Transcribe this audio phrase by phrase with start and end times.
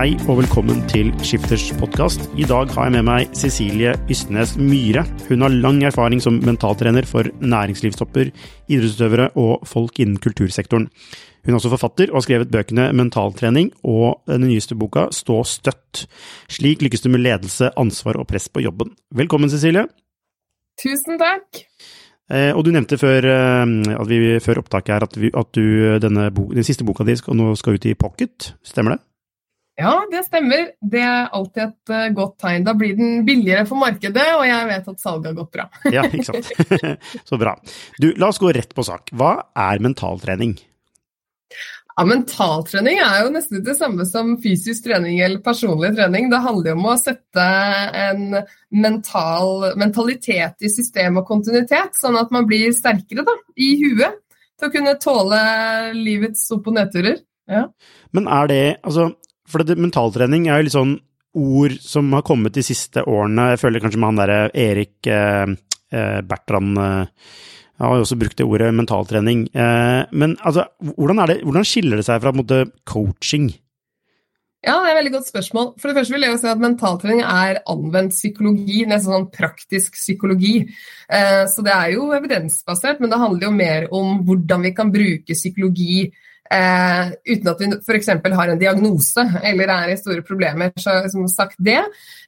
[0.00, 2.22] Hei og velkommen til Skifters podkast.
[2.40, 5.02] I dag har jeg med meg Cecilie Ystnes Myhre.
[5.26, 8.30] Hun har lang erfaring som mentaltrener for næringslivstopper,
[8.72, 10.86] idrettsutøvere og folk innen kultursektoren.
[11.44, 16.06] Hun er også forfatter og har skrevet bøkene Mentaltrening og den nyeste boka Stå støtt.
[16.48, 18.94] Slik lykkes du med ledelse, ansvar og press på jobben.
[19.12, 19.84] Velkommen, Cecilie.
[20.80, 21.60] Tusen takk.
[22.32, 26.30] Eh, og du nevnte før, eh, vi, før opptaket her at, vi, at du, denne
[26.32, 29.04] den siste boka di nå skal ut i pocket, stemmer det?
[29.80, 30.70] Ja, det stemmer.
[30.92, 32.64] Det er alltid et uh, godt tegn.
[32.66, 35.68] Da blir den billigere for markedet, og jeg vet at salget har gått bra.
[35.96, 36.50] ja, ikke sant.
[37.30, 37.56] Så bra.
[38.00, 39.14] Du, la oss gå rett på sak.
[39.16, 40.58] Hva er mentaltrening?
[41.96, 46.30] Ja, Mentaltrening er jo nesten det samme som fysisk trening eller personlig trening.
[46.32, 47.46] Det handler jo om å sette
[48.04, 48.38] en
[48.72, 54.20] mental, mentalitet i system og kontinuitet, sånn at man blir sterkere da, i huet
[54.60, 55.40] til å kunne tåle
[55.96, 57.20] livets opp- og nedturer.
[57.50, 57.66] Ja.
[58.16, 59.10] Men er det, altså
[59.50, 60.96] for det, mentaltrening er jo litt sånn
[61.40, 63.52] ord som har kommet de siste årene.
[63.52, 65.54] Jeg føler kanskje med han derre Erik eh,
[65.94, 67.30] eh Bertrand eh,
[67.80, 69.46] har jo også brukt det ordet mentaltrening.
[69.54, 73.50] Eh, men altså, hvordan, det, hvordan, skiller det seg fra måte, coaching?
[74.60, 75.68] Ja, det er et veldig godt spørsmål.
[75.80, 79.96] For det første vil jeg jo si at Mentaltrening er anvendt psykologi, nesten sånn praktisk
[79.96, 80.66] psykologi.
[81.08, 84.92] Eh, så det er jo evidensbasert, men det handler jo mer om hvordan vi kan
[84.92, 86.10] bruke psykologi
[86.50, 88.08] Eh, uten at vi f.eks.
[88.34, 90.72] har en diagnose eller er i store problemer.
[90.78, 91.80] Så som sagt det.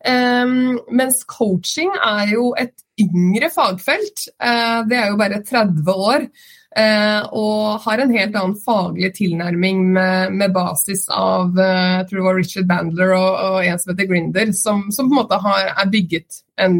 [0.04, 0.56] Eh,
[0.94, 4.28] mens coaching er jo et yngre fagfelt.
[4.38, 6.28] Eh, det er jo bare 30 år.
[6.72, 12.18] Eh, og har en helt annen faglig tilnærming med, med basis av eh, jeg tror
[12.18, 15.40] det var Richard Bandler og, og en som heter Grinder, som, som på en måte
[15.42, 16.78] har, er bygget en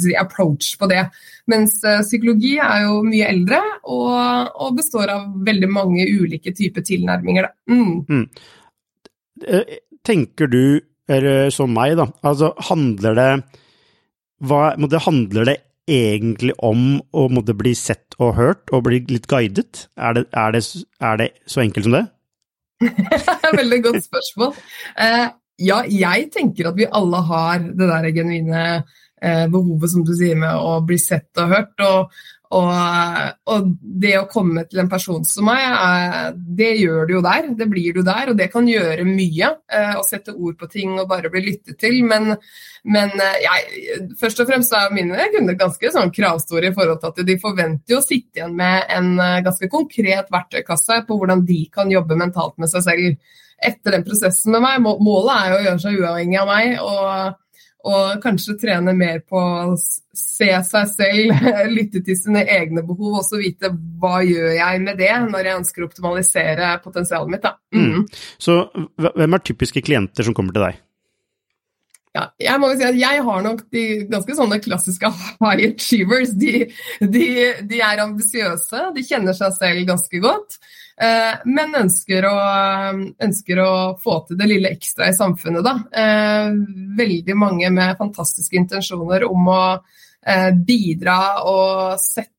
[0.00, 1.02] si, approach på det.
[1.50, 6.84] Mens uh, psykologi er jo mye eldre og, og, består av veldig mange ulike typer
[6.86, 7.50] tilnærminger.
[7.70, 7.92] Mm.
[8.08, 8.24] Mm.
[9.44, 10.80] Eh, tenker du,
[11.10, 13.28] eller som meg, da, altså handler det
[14.44, 15.58] hva, det handler det
[15.90, 19.86] egentlig om å måtte bli sett og hørt og bli litt guidet?
[20.00, 20.64] Er det, er det,
[21.04, 22.04] er det så enkelt som det?
[23.60, 24.54] Veldig godt spørsmål.
[24.96, 25.26] Uh,
[25.62, 28.82] ja, jeg tenker at vi alle har det der genuine Eh,
[29.22, 31.84] behovet som du sier med å bli sett og hørt.
[31.84, 32.16] Og,
[32.54, 32.70] og,
[33.50, 37.48] og, det å komme til en person som meg, er, det gjør du jo der.
[37.58, 39.50] Det blir du der, og det kan gjøre mye.
[39.66, 41.98] Eh, å sette ord på ting og bare bli lyttet til.
[42.06, 42.34] Men,
[42.86, 47.14] men eh, jeg, først og fremst er mine kunder ganske sånn kravstore i forhold til
[47.14, 49.14] at de forventer å sitte igjen med en
[49.46, 54.54] ganske konkret verktøykasse på hvordan de kan jobbe mentalt med seg selv etter den prosessen
[54.54, 54.84] med meg.
[54.84, 56.76] Målet er jo å gjøre seg uavhengig av meg.
[56.84, 57.40] og
[57.84, 63.26] og kanskje trene mer på å se seg selv, lytte til sine egne behov, og
[63.26, 67.50] så vite hva gjør jeg med det når jeg ønsker å optimalisere potensialet mitt.
[67.74, 67.84] Mm.
[67.84, 68.08] Mm.
[68.40, 68.58] Så
[68.96, 70.80] hvem er typiske klienter som kommer til deg?
[72.14, 75.08] Ja, jeg må jo si at jeg har nok de ganske sånne klassiske
[75.42, 76.30] high achievers.
[76.38, 76.68] De,
[77.02, 77.26] de,
[77.66, 80.60] de er ambisiøse, de kjenner seg selv ganske godt.
[80.94, 82.36] Eh, men ønsker å,
[83.26, 85.74] ønsker å, få til det lille ekstra i samfunnet, da.
[85.90, 86.52] Eh,
[86.98, 91.18] veldig mange med fantastiske intensjoner om å eh, bidra
[91.50, 92.30] og sette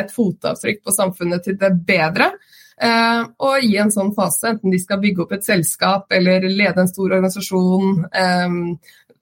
[0.00, 2.32] et fotavtrykk på samfunnet til det bedre.
[2.74, 6.90] Og i en sånn fase, enten de skal bygge opp et selskap eller lede en
[6.90, 8.00] stor organisasjon,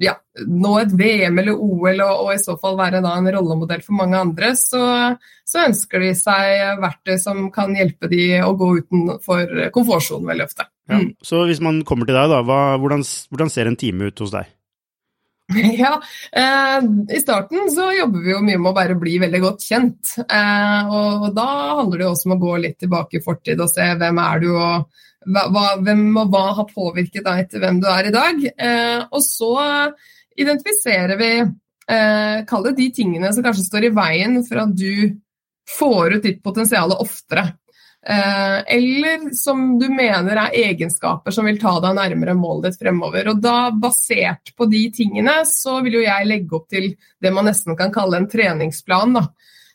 [0.00, 0.14] ja,
[0.48, 4.18] nå et VM eller OL og, og, i så fall være en rollemodell for mange
[4.18, 4.82] andre, så,
[5.44, 10.66] så, ønsker de seg verktøy som kan hjelpe de å gå utenfor komfortsonen veldig ofte.
[10.90, 10.96] Mm.
[10.96, 11.28] Ja.
[11.28, 14.34] Så hvis man kommer til deg, da, hva, hvordan, hvordan, ser en time ut hos
[14.34, 14.50] deg?
[15.82, 15.98] Ja,
[16.32, 20.14] eh, I starten så jobber vi jo mye med å bare bli veldig godt kjent.
[20.22, 21.48] Eh, og, og, Da
[21.82, 24.44] handler det jo også om å gå litt tilbake i fortid og se hvem er
[24.44, 28.44] du og hva, hvem og hva har påvirket deg til hvem du er i dag.
[28.52, 29.54] Eh, og så
[30.38, 35.19] identifiserer vi eh, Kall det de tingene som kanskje står i veien for at du
[35.78, 37.52] får ut ditt potensial oftere.
[38.02, 43.30] Eh, eller som du mener er egenskaper som vil ta deg nærmere målet ditt fremover.
[43.30, 46.92] Og da, basert på de tingene, så vil jo jeg legge opp til
[47.22, 49.20] det man nesten kan kalle en treningsplan.
[49.20, 49.26] da.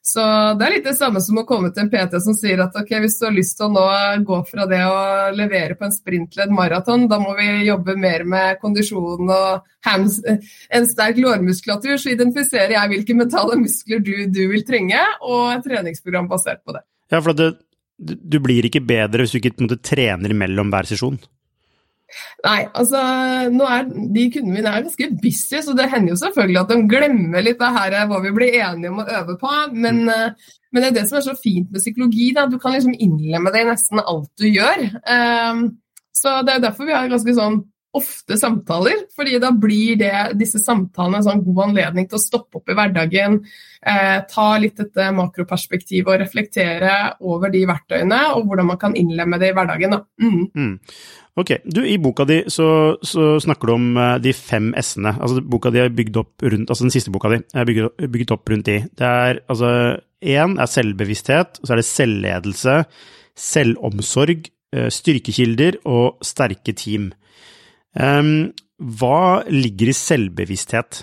[0.08, 0.24] Så
[0.56, 2.94] det er litt det samme som å komme til en PT som sier at ok,
[3.04, 3.84] hvis du har lyst til å nå
[4.30, 5.02] gå fra det å
[5.36, 9.66] levere på en sprint til et maraton, da må vi jobbe mer med kondisjon og
[9.84, 15.58] hams, en sterk lårmuskulatur, så identifiserer jeg hvilke mentale muskler du, du vil trenge, og
[15.58, 16.86] et treningsprogram basert på det.
[17.12, 17.52] Ja, for det,
[18.00, 21.20] du blir ikke bedre hvis du ikke måte, trener mellom hver sesjon?
[22.46, 26.72] Nei, altså er de kundene mine er ganske busy, så det hender jo selvfølgelig at
[26.72, 29.54] de glemmer litt det her hva vi blir enige om å øve på.
[29.74, 30.14] Men, mm.
[30.14, 32.30] Eh, men, det er det som er så fint med psykologi.
[32.36, 32.48] Da.
[32.52, 34.88] Du kan liksom innlemme det i nesten alt du gjør.
[35.04, 35.66] Um,
[36.16, 37.62] så det er derfor vi har ganske sånn
[37.98, 42.62] ofte samtaler, fordi da blir det, disse samtalene en sånn god anledning til å stoppe
[42.62, 43.40] opp i hverdagen,
[43.82, 49.40] eh, ta litt dette makroperspektivet og reflektere over de verktøyene, og hvordan man kan innlemme
[49.42, 49.98] det i hverdagen.
[50.22, 50.44] Mm.
[50.54, 50.76] Mm.
[51.38, 55.14] Ok, du, I boka di så, så, snakker du om uh, de fem s-ene.
[55.22, 58.34] Altså, boka di er bygd opp rundt, altså Den siste boka di er bygget, bygget
[58.34, 58.80] opp rundt de.
[58.98, 59.72] Det er altså
[60.18, 62.80] Én er selvbevissthet, så er det selvledelse,
[63.38, 67.12] selvomsorg, uh, styrkekilder og sterke team.
[67.98, 71.02] Um, hva ligger i selvbevissthet?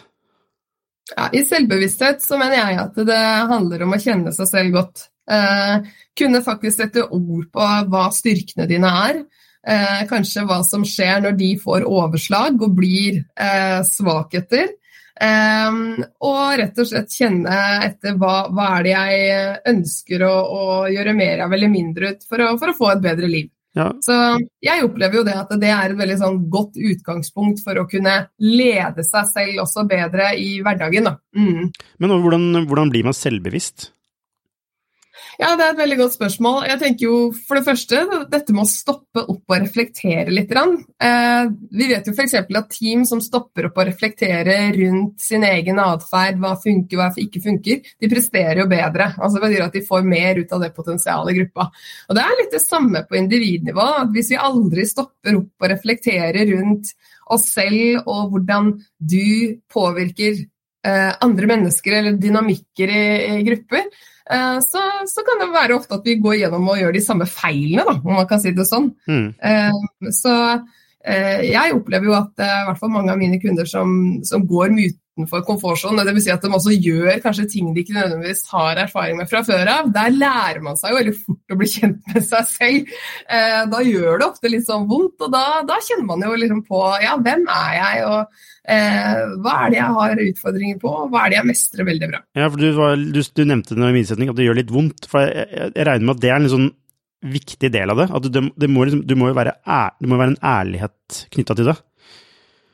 [1.12, 5.08] Ja, I selvbevissthet så mener jeg at det handler om å kjenne seg selv godt.
[5.30, 9.24] Eh, kunne faktisk sette ord på hva styrkene dine er.
[9.64, 14.72] Eh, kanskje hva som skjer når de får overslag og blir eh, svakheter.
[15.14, 15.78] Eh,
[16.24, 21.16] og rett og slett kjenne etter hva, hva er det jeg ønsker å, å, gjøre
[21.16, 23.50] mer av eller mindre ut for å, for å få et bedre liv.
[23.74, 23.88] Ja.
[24.06, 24.14] Så
[24.62, 28.14] jeg opplever jo det at det er et veldig sånn godt utgangspunkt for å kunne
[28.42, 31.10] lede seg selv også bedre i hverdagen.
[31.34, 31.72] Mm.
[31.98, 33.90] Men hvordan, hvordan, blir man selvbevisst?
[35.38, 36.64] Ja, Det er et veldig godt spørsmål.
[36.68, 40.52] Jeg tenker jo for det første dette med å stoppe opp og reflektere litt.
[40.54, 41.44] Eh,
[41.74, 42.36] vi vet jo f.eks.
[42.42, 47.42] at team som stopper opp og reflekterer rundt sin egen atferd, hva funker, hva ikke
[47.44, 49.12] funker, de presterer jo bedre.
[49.18, 51.68] Altså Det betyr at de får mer ut av det potensialet i gruppa.
[52.08, 53.88] Og Det er litt det samme på individnivå.
[54.04, 56.94] at Hvis vi aldri stopper opp og reflekterer rundt
[57.32, 60.42] oss selv og hvordan du påvirker
[60.84, 63.88] eh, andre mennesker eller dynamikker i, grupper,
[64.24, 67.84] så, så, kan det være ofte at vi går gjennom og gjør de samme feilene,
[67.84, 68.88] da, om man kan si det sånn.
[69.04, 69.26] Mm.
[69.36, 70.34] Eh, så
[71.04, 73.92] eh, jeg opplever jo at i hvert fall mange av mine kunder som,
[74.24, 76.02] som går mye utenfor komfortsonen.
[76.08, 76.24] Dvs.
[76.26, 79.70] Si at de også gjør kanskje ting de ikke nødvendigvis har erfaring med fra før
[79.70, 79.92] av.
[79.94, 82.92] Der lærer man seg jo veldig fort å bli kjent med seg selv.
[83.30, 86.64] Eh, da gjør det ofte litt sånn vondt, og da, da kjenner man jo liksom
[86.66, 88.44] på ja, hvem er jeg, og
[88.74, 92.12] eh, hva er det jeg har utfordringer på, og hva er det jeg mestrer veldig
[92.14, 92.24] bra.
[92.40, 94.74] Ja, for Du, var, du, du nevnte det i min setning at det gjør litt
[94.74, 95.06] vondt.
[95.10, 96.72] for Jeg, jeg, jeg regner med at det er en sånn
[97.24, 98.10] viktig del av det.
[98.12, 101.20] at det, det, må, liksom, det må jo være, ær, det må være en ærlighet
[101.32, 101.76] knytta til det.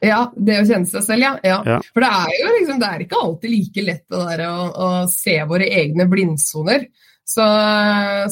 [0.01, 1.35] Ja, det å kjenne seg selv, ja.
[1.45, 1.61] ja.
[1.75, 1.79] ja.
[1.93, 5.37] For det er jo liksom, det er ikke alltid like lett der å, å se
[5.49, 6.89] våre egne blindsoner.
[7.31, 7.45] Så,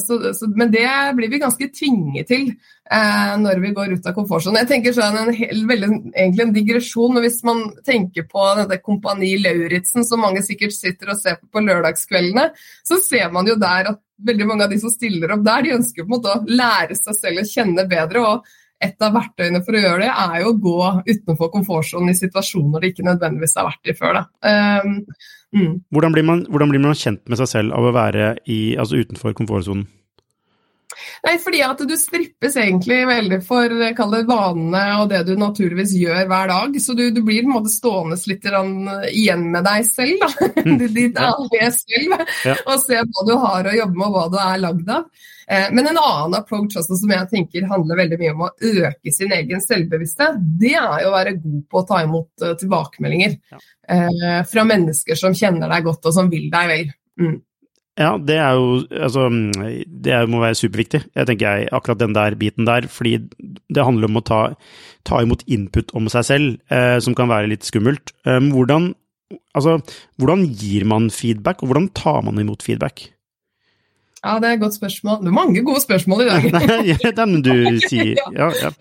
[0.03, 4.15] så, så, men det blir vi ganske tvinget til eh, når vi går ut av
[4.17, 4.59] komfortsonen.
[4.59, 8.81] Jeg tenker sånn en hel, veldig, egentlig en digresjon, men hvis man tenker på dette
[8.83, 12.49] Kompani Lauritzen, som mange sikkert sitter og ser på på lørdagskveldene,
[12.83, 15.77] så ser man jo der at veldig mange av de som stiller opp der, de
[15.77, 18.25] ønsker på en måte å lære seg selv å kjenne bedre.
[18.33, 20.77] og et av verktøyene for å gjøre det, er jo å gå
[21.09, 24.21] utenfor komfortsonen i situasjoner det ikke nødvendigvis har vært i før.
[24.39, 24.93] Um,
[25.55, 25.73] mm.
[25.91, 29.01] hvordan, blir man, hvordan, blir man, kjent med seg selv av å være i, altså
[29.03, 29.87] utenfor komfortsonen?
[31.25, 35.95] Nei, fordi at du strippes egentlig veldig for kall det vanene og det du naturligvis
[35.99, 36.79] gjør hver dag.
[36.81, 38.47] Så du, du blir på en måte stående litt
[39.13, 40.29] igjen med deg selv, da.
[40.59, 40.81] Mm.
[40.95, 42.13] Ditt ærlige selv.
[42.45, 42.55] Ja.
[42.67, 45.05] Og se hva du har å jobbe med og hva du er lagd av.
[45.49, 49.13] Eh, men en annen approach også, som jeg tenker handler veldig mye om å øke
[49.13, 53.37] sin egen selvbevissthet, det er jo å være god på å ta imot eh, tilbakemeldinger
[53.55, 53.61] ja.
[53.89, 56.91] Eh, fra mennesker som kjenner deg godt og som vil deg vel.
[57.19, 57.37] Mm.
[57.99, 59.27] Ja, det er jo Altså,
[60.07, 62.87] det må være superviktig, jeg tenker jeg, akkurat den der biten der.
[62.87, 63.17] Fordi
[63.67, 64.41] det handler om å ta,
[65.07, 68.13] ta imot input om seg selv, eh, som kan være litt skummelt.
[68.25, 68.93] Eh, hvordan,
[69.53, 69.79] altså,
[70.17, 73.09] hvordan gir man feedback, og hvordan tar man imot feedback?
[74.19, 75.21] Ja, det er et godt spørsmål.
[75.23, 76.47] Det er mange gode spørsmål i dag.
[77.19, 77.53] Den du
[77.89, 78.17] sier.
[78.35, 78.71] Ja, ja.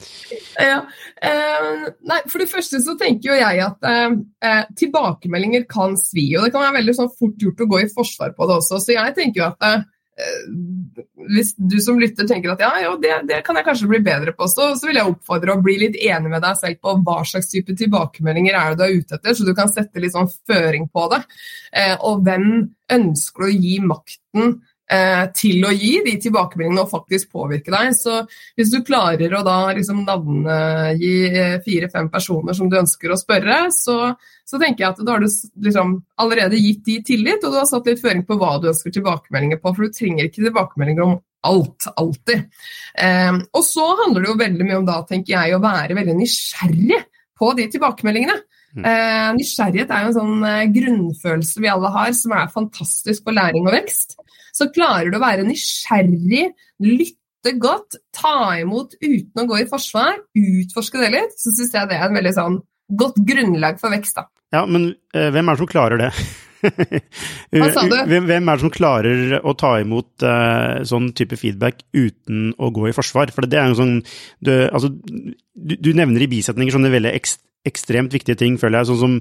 [0.58, 0.78] ja.
[1.22, 4.16] Eh, nei, for det første så tenker jo jeg at eh,
[4.48, 6.32] eh, tilbakemeldinger kan svi.
[6.36, 8.82] Og det kan være veldig sånn fort gjort å gå i forsvar på det også.
[8.82, 9.86] Så jeg tenker jo at eh,
[11.28, 14.34] hvis du som lytter tenker at ja, jo, det, det, kan jeg kanskje bli bedre
[14.34, 17.20] på, så, så vil jeg oppfordre å bli litt enig med deg selv på hva
[17.28, 20.30] slags type tilbakemeldinger er det du er ute etter, så du kan sette litt sånn
[20.48, 21.20] føring på det.
[21.70, 22.48] Eh, og hvem
[22.98, 24.58] ønsker du å gi makten
[25.36, 27.92] til å gi de tilbakemeldingene og faktisk påvirke deg.
[27.96, 28.22] Så
[28.56, 33.60] hvis du klarer å da liksom navngi eh, fire-fem personer som du ønsker å spørre,
[33.74, 33.98] så,
[34.48, 35.28] så, tenker jeg at da har du
[35.68, 38.94] liksom allerede gitt de tillit, og du har satt litt føring på hva du ønsker
[38.96, 39.74] tilbakemeldinger på.
[39.74, 41.16] For du trenger ikke tilbakemeldinger om
[41.48, 42.48] alt, alltid.
[42.98, 46.16] Eh, og så handler det jo veldig mye om da, tenker jeg, å være veldig
[46.22, 47.02] nysgjerrig
[47.38, 48.40] på de tilbakemeldingene.
[48.78, 53.36] Eh, nysgjerrighet er jo en sånn eh, grunnfølelse vi alle har, som er fantastisk for
[53.36, 54.18] læring og vekst.
[54.58, 56.48] Så klarer du å være nysgjerrig,
[56.82, 61.90] lytte godt, ta imot uten å gå i forsvar, utforske det litt, så syns jeg
[61.90, 62.58] det er en veldig sånn
[62.98, 64.18] godt grunnlag for vekst.
[64.18, 64.26] da.
[64.54, 66.12] Ja, men uh, hvem er det som klarer det?
[67.54, 67.94] Hva sa du?
[68.10, 72.72] Hvem, hvem, er det som klarer å ta imot uh, sånn type feedback uten å
[72.74, 73.30] gå i forsvar?
[73.34, 73.94] For det er jo sånn
[74.42, 78.90] du, altså, du, du nevner i bisetninger sånne veldig ekst, ekstremt viktige ting, føler jeg.
[78.90, 79.18] Sånn som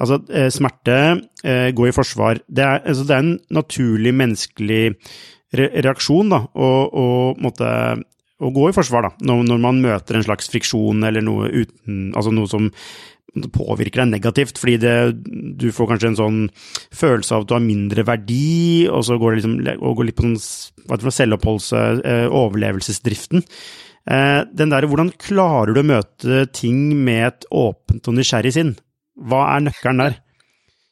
[0.00, 0.98] altså, eh, smerte,
[1.44, 2.42] eh, gå i forsvar.
[2.48, 4.82] Det er, altså, det er en naturlig menneskelig
[5.52, 7.06] reaksjon, da, å, å,
[7.42, 7.68] måtte,
[8.40, 12.06] å, gå i forsvar, da, når, når, man møter en slags friksjon eller noe uten
[12.16, 12.70] Altså noe som
[13.32, 14.96] påvirker deg negativt, fordi det,
[15.60, 16.40] du får kanskje en sånn
[16.92, 20.18] følelse av at du har mindre verdi, og så går det liksom, og går litt
[20.18, 21.70] på sånn selvoppholds...
[21.72, 23.44] Eh, overlevelsesdriften.
[24.10, 28.76] Eh, den der, hvordan klarer du å møte ting med et åpent og nysgjerrig sinn?
[29.14, 30.20] Hva er nøkkelen der?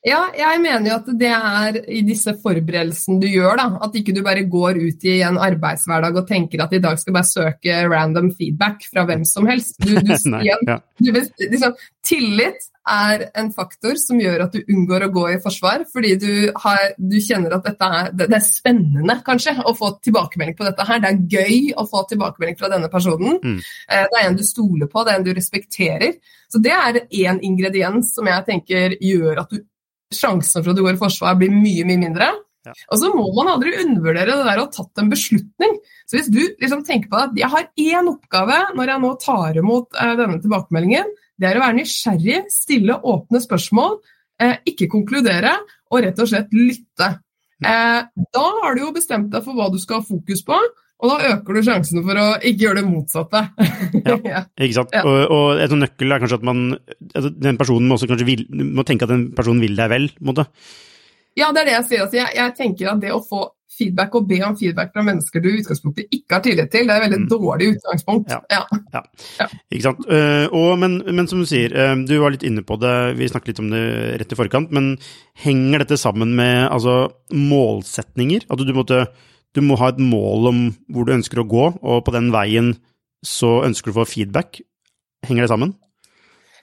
[0.07, 3.67] Ja, jeg mener jo at det er i disse forberedelsene du gjør, da.
[3.85, 7.17] At ikke du bare går ut i en arbeidshverdag og tenker at i dag skal
[7.19, 9.76] bare søke random feedback fra hvem som helst.
[9.83, 10.79] Du, du, Nei, igjen, ja.
[11.02, 11.76] du, liksom,
[12.07, 16.33] tillit er en faktor som gjør at du unngår å gå i forsvar, fordi du,
[16.63, 21.03] har, du kjenner at er, det, er spennende, kanskje, å få tilbakemelding på dette her.
[21.03, 23.41] Det er gøy å få tilbakemelding fra denne personen.
[23.45, 23.59] Mm.
[23.61, 26.21] Eh, det er en du stoler på, det er en du respekterer.
[26.51, 29.61] Så det er én ingrediens som jeg tenker gjør at du
[30.11, 32.31] sjansen for at du går i forsvar, blir mye, mye mindre.
[32.67, 32.75] Ja.
[32.93, 35.79] Og så må man aldri undervurdere det der å ha tatt en beslutning.
[36.05, 39.61] Så hvis du liksom tenker på at jeg har én oppgave når jeg nå tar
[39.63, 43.99] imot uh, denne tilbakemeldingen, det er å være nysgjerrig, stille åpne spørsmål,
[44.43, 45.57] eh, ikke konkludere
[45.91, 47.09] og rett og slett lytte.
[47.61, 48.01] Eh,
[48.37, 50.61] da har du jo bestemt deg for hva du skal ha fokus på,
[51.01, 53.41] og da øker du sjansene for å ikke gjøre det motsatte.
[54.05, 54.93] ja, ikke sant.
[54.93, 55.05] Ja.
[55.09, 57.97] Og, og et nøkkel er kanskje at man altså, Den personen må
[58.29, 58.45] vil,
[58.77, 60.47] må tenke at den personen vil deg vel, på en måte.
[61.39, 62.05] Ja, det er det jeg sier.
[62.05, 63.47] Altså, jeg, jeg, tenker at det å få
[63.81, 66.95] feedback og be om feedback fra mennesker du i utgangspunktet ikke har tillit til, det
[66.95, 67.31] er et veldig mm.
[67.33, 68.31] dårlig utgangspunkt.
[68.31, 69.03] Ja, ja.
[69.41, 69.49] ja.
[69.73, 70.05] ikke sant.
[70.07, 73.31] Uh, og, men, men, som du sier, uh, du var litt inne på det, vi
[73.33, 73.83] snakket litt om det
[74.23, 74.93] rett i forkant, men
[75.43, 77.03] henger dette sammen med altså,
[77.35, 78.47] målsetninger?
[78.53, 79.05] At du måtte
[79.57, 80.59] du må ha et mål om
[80.93, 82.75] hvor du ønsker å gå, og på den veien
[83.27, 84.61] så ønsker du å få feedback.
[85.27, 85.75] Henger det sammen?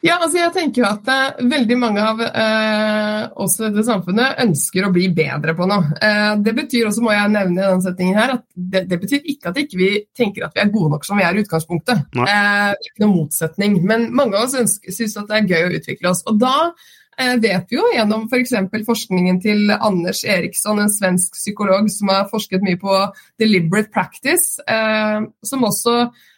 [0.06, 4.42] Ja, altså jeg tenker jo at uh, veldig mange av uh, oss i dette samfunnet
[4.44, 5.96] ønsker å bli bedre på noe.
[5.98, 9.32] Uh, det betyr også, må jeg nevne i denne setningen her, at det, det betyr
[9.34, 11.42] ikke at ikke vi ikke tenker at vi er gode nok som vi er i
[11.46, 12.06] utgangspunktet.
[12.28, 13.82] er ikke noen motsetning.
[13.88, 16.24] Men mange av oss syns at det er gøy å utvikle oss.
[16.30, 18.54] Og da Eh, vet vi jo gjennom f.eks.
[18.70, 22.94] For forskningen til Anders Eriksson, en svensk psykolog som har forsket mye på
[23.42, 25.96] deliberate practice, eh, som også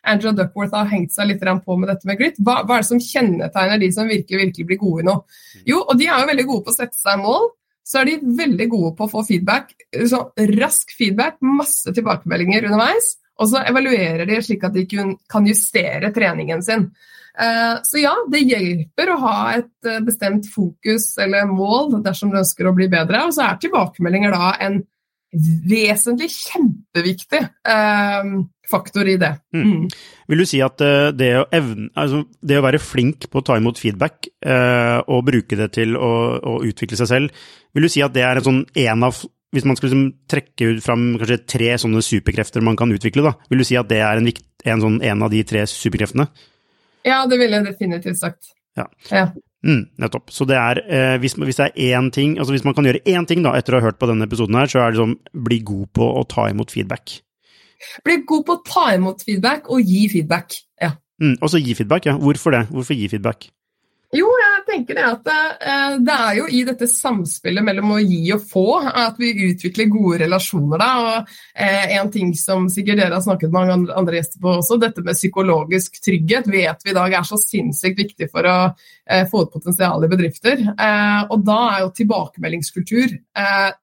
[0.07, 2.39] Andrew Duckworth har hengt seg litt på med dette med grit.
[2.39, 5.39] Hva, hva, er det som kjennetegner de som virkelig, virkelig blir gode i noe?
[5.67, 7.51] Jo, og de er jo veldig gode på å sette seg mål.
[7.89, 9.71] Så er de veldig gode på å få feedback.
[10.07, 10.21] Så
[10.55, 13.15] rask feedback, masse tilbakemeldinger underveis.
[13.39, 16.89] Og så evaluerer de slik at de kan justere treningen sin.
[17.39, 22.39] Eh, så ja, det hjelper å ha et eh, bestemt fokus eller mål dersom du
[22.41, 23.23] ønsker å bli bedre.
[23.27, 24.81] Og så er tilbakemeldinger da en
[25.69, 28.31] vesentlig, kjempeviktig eh,
[28.69, 29.31] faktor i det.
[29.55, 29.65] Mm.
[29.69, 29.87] Mm.
[30.33, 30.81] Vil du si at
[31.17, 34.27] det å, evne, altså det å, være flink på å ta imot feedback
[35.09, 38.37] og bruke det til å, å, utvikle seg selv, vil du si at det er
[38.37, 42.61] en sånn en av hvis man skal liksom trekke ut fram kanskje tre sånne superkrefter
[42.61, 45.33] man kan utvikle, da, vil du si at det er en, en, sånn, en av
[45.33, 46.27] de tre superkreftene?
[47.09, 48.51] Ja, det ville jeg definitivt sagt.
[48.77, 48.85] Ja.
[49.09, 49.29] ja.
[49.65, 50.31] Mm, nettopp.
[50.31, 53.03] Så det er, eh, hvis, hvis, det er én ting, altså hvis man kan gjøre
[53.11, 55.17] én ting da, etter å ha hørt på denne episoden her, så er det sånn
[55.47, 57.19] bli god på å ta imot feedback.
[58.07, 60.93] Bli god på å ta imot feedback og gi feedback, ja.
[61.19, 62.15] Mm, og så gi feedback, ja.
[62.19, 62.65] Hvorfor det?
[62.71, 63.49] Hvorfor gi feedback?
[64.15, 68.21] Jo, jeg tenker det at uh, det er jo i dette samspillet mellom å gi
[68.35, 70.81] og få at vi utvikler gode relasjoner.
[70.81, 70.89] Da.
[70.99, 74.79] Og uh, En ting som sikkert dere har snakket med mange andre gjester på også,
[74.81, 78.57] dette med psykologisk trygghet vet vi i dag er så sinnssykt viktig for å
[79.31, 80.59] få ut potensial i bedrifter.
[81.29, 83.15] og da er jo tilbakemeldingskultur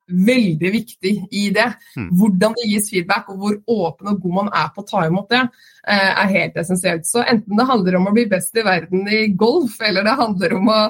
[0.06, 1.66] veldig viktig i det.
[1.96, 2.10] Mm.
[2.18, 5.32] Hvordan det gis feedback og hvor åpen og god man er på å ta imot
[5.32, 5.42] det,
[5.86, 7.06] er helt essensielt.
[7.06, 10.56] Så enten det handler om å bli best i verden i golf, eller det handler
[10.58, 10.80] om å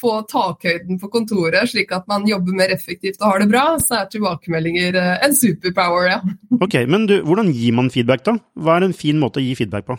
[0.00, 4.02] få takhøyden på kontoret, slik at man jobber mer effektivt og har det bra, så
[4.02, 6.20] er tilbakemeldinger eh, en superpower, ja.
[6.60, 8.36] Ok, Men du, hvordan gir man feedback, da?
[8.60, 9.98] Hva er en fin måte å gi feedback på?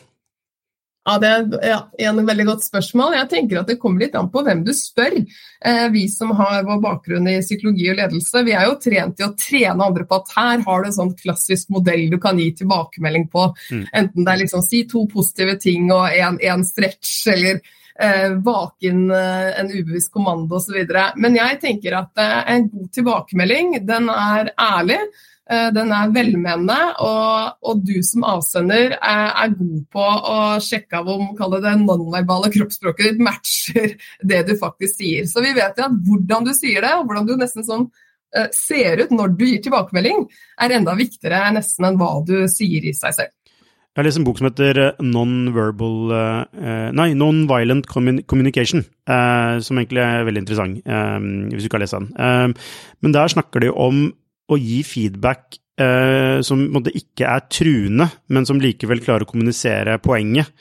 [1.08, 3.16] Ja, Det er ja, en veldig godt spørsmål.
[3.16, 5.16] Jeg tenker at Det kommer litt an på hvem du spør.
[5.64, 9.26] Eh, vi som har vår bakgrunn i psykologi og ledelse, vi er jo trent i
[9.26, 12.52] å trene andre på at her har du en sånn klassisk modell du kan gi
[12.60, 13.48] tilbakemelding på.
[13.72, 13.86] Mm.
[14.02, 17.62] Enten det er liksom si to positive ting og en stretch, eller
[18.00, 20.84] eh, vake inn eh, en ubevisst kommando osv.
[21.16, 25.00] Men jeg tenker at eh, en god tilbakemelding, den er ærlig.
[25.48, 31.00] Eh, den er velmenende, og, og, du som avsender er, er, god på å sjekke
[31.00, 31.30] av om
[31.64, 33.94] det nonverbale kroppsspråket ditt matcher
[34.28, 35.30] det du faktisk sier.
[35.30, 38.50] Så vi vet jo at hvordan du sier det, og hvordan du nesten sånn uh,
[38.52, 40.28] ser ut når du gir tilbakemelding,
[40.60, 43.34] er enda viktigere nesten enn hva du sier i seg selv.
[43.48, 50.04] Jeg har lest en bok som heter eh, Non-Verbal uh, Nei, Non-Violent Communication, som egentlig
[50.04, 52.56] er veldig interessant, hvis du ikke har lest den.
[53.02, 54.10] men der snakker de om
[54.48, 59.98] å gi feedback eh, som måtte, ikke er truende, men som likevel klarer å kommunisere
[60.04, 60.52] poenget.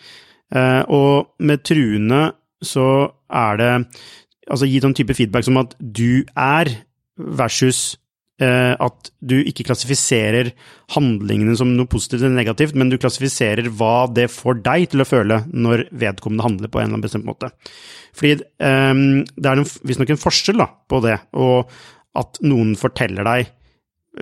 [0.55, 2.29] Eh, og med truende
[2.65, 2.89] så
[3.27, 3.71] er det
[4.47, 6.71] altså gi sånn type feedback som at du er,
[7.17, 7.97] versus
[8.43, 10.53] eh, at du ikke klassifiserer
[10.95, 15.09] handlingene som noe positivt eller negativt, men du klassifiserer hva det får deg til å
[15.09, 17.51] føle når vedkommende handler på en eller annen bestemt måte.
[18.17, 21.71] Fordi eh, det er visstnok en forskjell da, på det, og
[22.17, 23.53] at noen forteller deg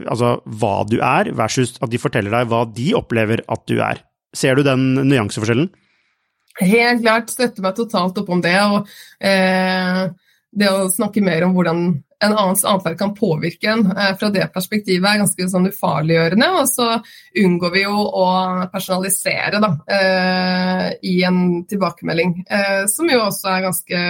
[0.03, 4.03] altså hva du er, versus at de forteller deg hva de opplever at du er.
[4.35, 5.71] Ser du den nyanseforskjellen?
[6.63, 7.31] Helt klart.
[7.33, 8.57] Støtter meg totalt opp om det.
[8.63, 8.91] og
[9.23, 10.05] eh,
[10.55, 11.87] Det å snakke mer om hvordan
[12.25, 16.49] en annens atferd kan påvirke en eh, fra det perspektivet, er ganske sånn ufarliggjørende.
[16.61, 16.89] Og så
[17.45, 18.27] unngår vi jo å
[18.73, 21.41] personalisere da, eh, i en
[21.71, 24.03] tilbakemelding, eh, som jo også er ganske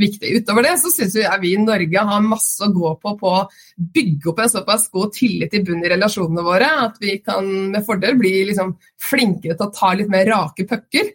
[0.00, 0.34] viktig.
[0.40, 3.46] Utover det så syns vi i Norge har masse å gå på på å
[3.76, 7.84] bygge opp en såpass god tillit i bunn i relasjonene våre at vi kan med
[7.86, 11.10] fordel bli liksom flinkere til å ta litt mer rake pucker.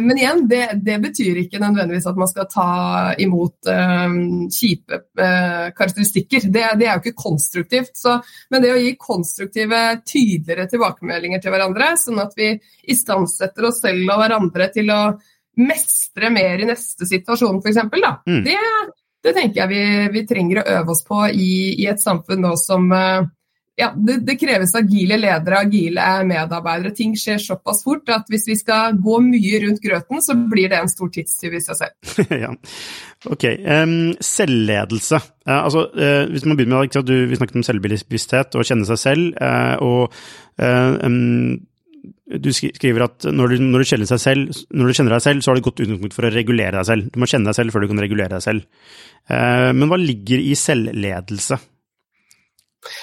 [0.00, 2.70] Men igjen, det, det, betyr ikke nødvendigvis at man skal ta
[3.22, 3.70] imot
[4.50, 5.00] kjipe
[5.76, 6.46] karakteristikker.
[6.46, 7.92] Det, det, er jo ikke konstruktivt.
[7.98, 8.16] Så,
[8.50, 12.52] men det å gi konstruktive, tydeligere tilbakemeldinger til hverandre, sånn at vi
[12.92, 15.02] istandsetter oss selv og hverandre til å
[15.60, 18.40] mestre mer i neste situasjon, f.eks., mm.
[18.46, 18.56] det,
[19.24, 19.82] det tenker jeg vi,
[20.14, 23.26] vi, trenger å øve oss på i, i et samfunn nå som uh,
[23.80, 26.92] ja, det, det, kreves agile ledere, agile medarbeidere.
[26.96, 30.82] Ting skjer såpass fort at hvis vi skal gå mye rundt grøten, så blir det
[30.82, 32.20] en stor tidstyv i seg selv.
[32.44, 32.52] ja.
[33.30, 33.46] Ok.
[33.64, 35.22] Um, selvledelse.
[35.48, 39.00] Uh, altså, uh, hvis man begynner med, du, Vi snakket om selvbevissthet og kjenne seg
[39.00, 39.40] selv.
[39.40, 40.20] Uh, og
[40.60, 41.58] um,
[42.30, 45.58] du skriver at når du, når, du selv, når du, kjenner deg selv, så har
[45.58, 47.10] du godt utgangspunkt for å regulere deg selv.
[47.10, 48.86] Du må kjenne deg selv før du kan regulere deg selv.
[49.30, 51.58] Men hva ligger i selvledelse?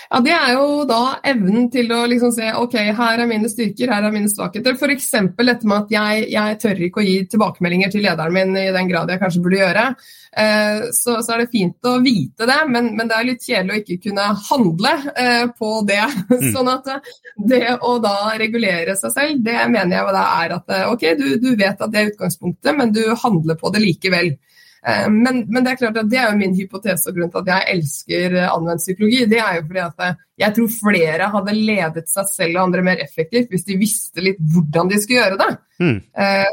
[0.09, 3.91] Ja, Det er jo da evnen til å liksom se ok, her er mine styrker,
[3.93, 4.73] her er mine svakheter.
[4.73, 5.11] F.eks.
[5.37, 8.89] dette med at jeg, jeg, tør ikke å gi tilbakemeldinger til lederen min i den
[8.89, 9.85] grad jeg kanskje burde gjøre.
[10.37, 13.75] Eh, så, så, er det fint å vite det, men, men, det er litt kjedelig
[13.75, 16.03] å ikke kunne handle eh, på det.
[16.37, 16.51] Mm.
[16.53, 17.13] sånn at eh,
[17.49, 21.25] det å da regulere seg selv, det mener jeg da er at eh, ok, du,
[21.41, 24.35] du vet at det er utgangspunktet, men du handler på det likevel.
[24.87, 27.41] Eh, men, men, det er klart at det er jo min hypotese og grunn til
[27.43, 29.25] at jeg elsker eh, anvendt psykologi.
[29.27, 32.83] Det er jo fordi at eh, jeg tror flere hadde ledet seg selv og andre
[32.85, 35.49] mer effektivt hvis de visste litt hvordan de skulle gjøre det.
[35.77, 35.97] Mm.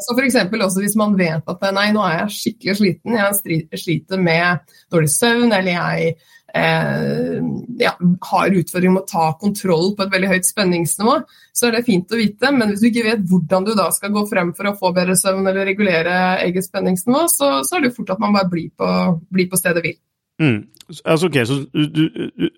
[0.05, 0.38] Så f.eks.
[0.53, 5.12] også hvis man vet at nei, nå er jeg skikkelig sliten, jeg sliter med dårlig
[5.12, 6.14] søvn, eller jeg
[6.56, 7.38] eh,
[7.80, 7.92] ja,
[8.30, 11.16] har utfordringer med å ta kontroll på et veldig høyt spenningsnivå,
[11.54, 12.52] så er det fint å vite.
[12.54, 15.16] Men hvis du ikke vet hvordan du da skal gå frem for å få bedre
[15.18, 18.70] søvn eller regulere eget spenningsnivå, så, så er det jo fort at man bare blir
[18.78, 18.90] på,
[19.34, 19.98] blir på stedet hvil.
[20.42, 20.60] Mm.
[21.06, 22.04] Altså, okay, så, du,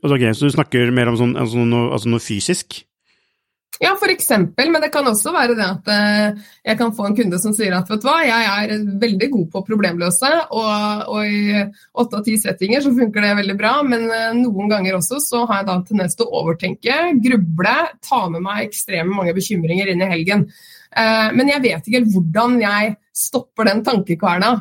[0.02, 2.80] altså, okay, så, du, snakker mer om sånn, altså noe, altså noe fysisk?
[3.80, 4.30] Ja, f.eks.
[4.56, 7.74] Men det kan også være det at eh, jeg kan få en kunde som sier
[7.76, 11.60] at vet du hva, jeg er veldig god på å problemløse, og, og i
[12.00, 15.42] åtte av ti settinger så funker det veldig bra, men eh, noen ganger også så
[15.50, 17.76] har jeg da tendens til å overtenke, gruble,
[18.08, 20.48] ta med meg ekstremt mange bekymringer inn i helgen.
[20.96, 24.56] Eh, men jeg vet ikke helt hvordan jeg stopper den tankekverna.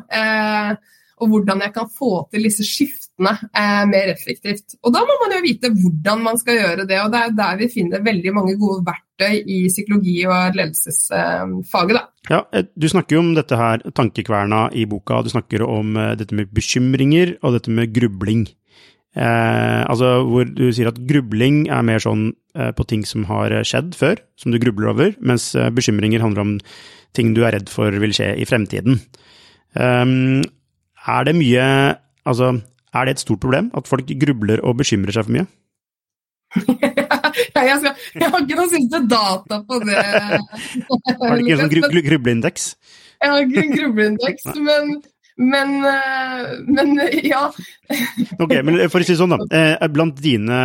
[1.24, 4.76] Og hvordan jeg kan få til disse skiftene eh, mer effektivt.
[4.84, 7.62] Og da må man jo vite hvordan man skal gjøre det, og det er der
[7.62, 11.96] vi finner veldig mange gode verktøy i psykologi og ledelsesfaget.
[11.96, 12.04] da.
[12.30, 16.16] Ja, eh, Du snakker jo om dette her, tankekverna i boka, du snakker om eh,
[16.16, 18.48] dette med bekymringer og dette med grubling.
[19.16, 23.54] Eh, altså hvor du sier at grubling er mer sånn eh, på ting som har
[23.64, 26.58] skjedd før, som du grubler over, mens eh, bekymringer handler om
[27.16, 29.00] ting du er redd for vil skje i fremtiden.
[29.76, 30.44] Um,
[31.08, 31.64] er det mye
[32.26, 32.56] Altså,
[32.96, 35.48] er det et stort problem at folk grubler og bekymrer seg for mye?
[37.56, 39.98] Nei, jeg, skal, jeg, har ikke noe siste data på det.
[39.98, 42.70] Har du ikke en sånn gru, grubleindeks?
[43.24, 44.94] Jeg har ikke en grubleindeks, men,
[45.52, 46.94] men, eh, men,
[47.26, 47.44] ja.
[48.40, 49.48] ok, men for å si det sånn, da.
[49.60, 50.60] Eh, blant dine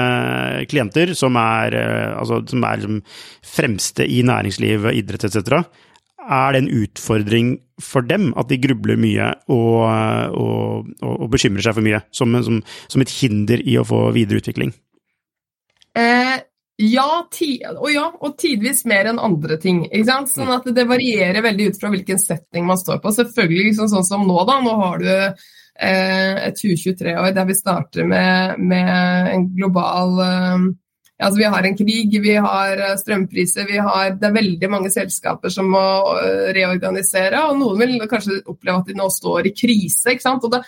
[0.70, 3.00] klienter, som er, eh, altså, som er liksom
[3.56, 5.64] fremste i næringsliv, idrett etc.,
[6.30, 11.76] er det en utfordring for dem at de grubler mye og, og, og bekymrer seg
[11.78, 14.72] for mye, som, som, som, et hinder i å få videreutvikling?
[15.98, 16.36] Eh,
[16.80, 17.08] ja,
[17.74, 19.82] og ja, og tidvis mer enn andre ting.
[20.06, 23.12] Sånn at Det varierer veldig ut fra hvilken setting man står på.
[23.12, 24.60] Selvfølgelig liksom sånn som nå, da.
[24.64, 30.70] Nå har du eh, et 2023-år der vi starter med, med en global eh,
[31.20, 34.92] Altså, vi har en krig, vi har eh, strømpriser, vi har, det er veldig mange
[34.92, 35.82] selskaper som må
[36.22, 37.42] eh, reorganisere.
[37.50, 40.14] og Noen vil kanskje oppleve at de nå står i krise.
[40.14, 40.46] ikke sant?
[40.46, 40.62] Og da,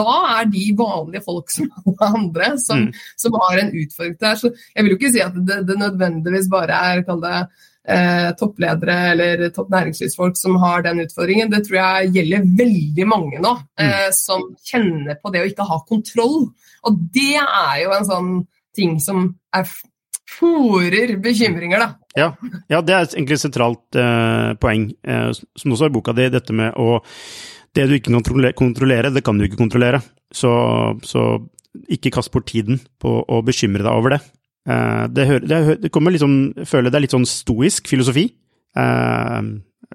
[0.00, 3.06] da er de vanlige folk som alle andre som, mm.
[3.22, 4.42] som har en utfordring der.
[4.42, 7.38] Så jeg vil jo ikke si at det, det nødvendigvis bare er kall det,
[7.88, 11.50] eh, toppledere eller topp næringslivsfolk som har den utfordringen.
[11.50, 13.86] Det tror jeg gjelder veldig mange nå, mm.
[13.86, 16.50] eh, som kjenner på det å ikke ha kontroll.
[16.86, 18.30] Og det er jo en sånn
[18.76, 19.66] ting som er
[20.36, 21.88] fòrer bekymringer, da.
[22.16, 22.30] Ja,
[22.72, 26.30] ja, det er egentlig et sentralt eh, poeng, eh, som også er i boka di,
[26.32, 27.00] dette med å
[27.76, 30.00] Det du ikke kan kontrollere, det kan du ikke kontrollere.
[30.32, 30.48] Så,
[31.04, 31.26] så
[31.92, 34.20] ikke kast bort tiden på å bekymre deg over det.
[34.64, 38.30] Eh, det, det, det kommer liksom, føler det er litt sånn stoisk filosofi.
[38.80, 39.42] Eh,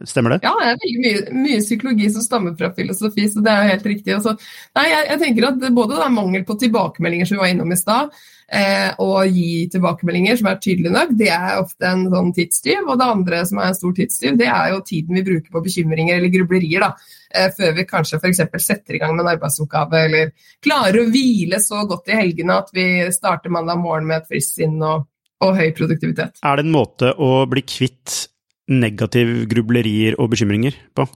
[0.07, 0.39] Stemmer det?
[0.45, 3.71] Ja, det er veldig mye, mye, psykologi som stammer fra filosofi, så det er jo
[3.73, 4.13] helt riktig.
[4.15, 4.33] Altså,
[4.77, 7.73] nei, jeg, jeg, tenker at både det er mangel på tilbakemeldinger, som vi var innom
[7.75, 8.13] i stad,
[8.53, 12.83] eh, og gi tilbakemeldinger som er tydelige nok, det er ofte en sånn tidstyv.
[12.85, 15.63] Og det andre som er en stor tidstyv, det er jo tiden vi bruker på
[15.67, 17.19] bekymringer eller grublerier, da.
[17.31, 18.43] Eh, før vi kanskje f.eks.
[18.63, 20.33] setter i gang med en arbeidsoppgave, eller
[20.63, 24.59] klarer å hvile så godt i helgene at vi starter mandag morgen med et friskt
[24.59, 25.07] sinn og,
[25.43, 26.43] og høy produktivitet.
[26.43, 28.25] Er det en måte å bli kvitt
[28.71, 31.07] negative grublerier og bekymringer på?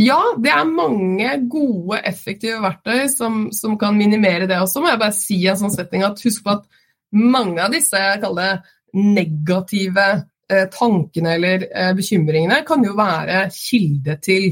[0.00, 4.58] Ja, det er mange gode, effektive verktøy som, som kan minimere det.
[4.62, 6.64] Og så må jeg bare si en sånn setting at husk på at
[7.14, 8.52] mange av disse det,
[8.94, 10.06] negative
[10.50, 14.50] eh, tankene eller eh, bekymringene kan jo være kilde til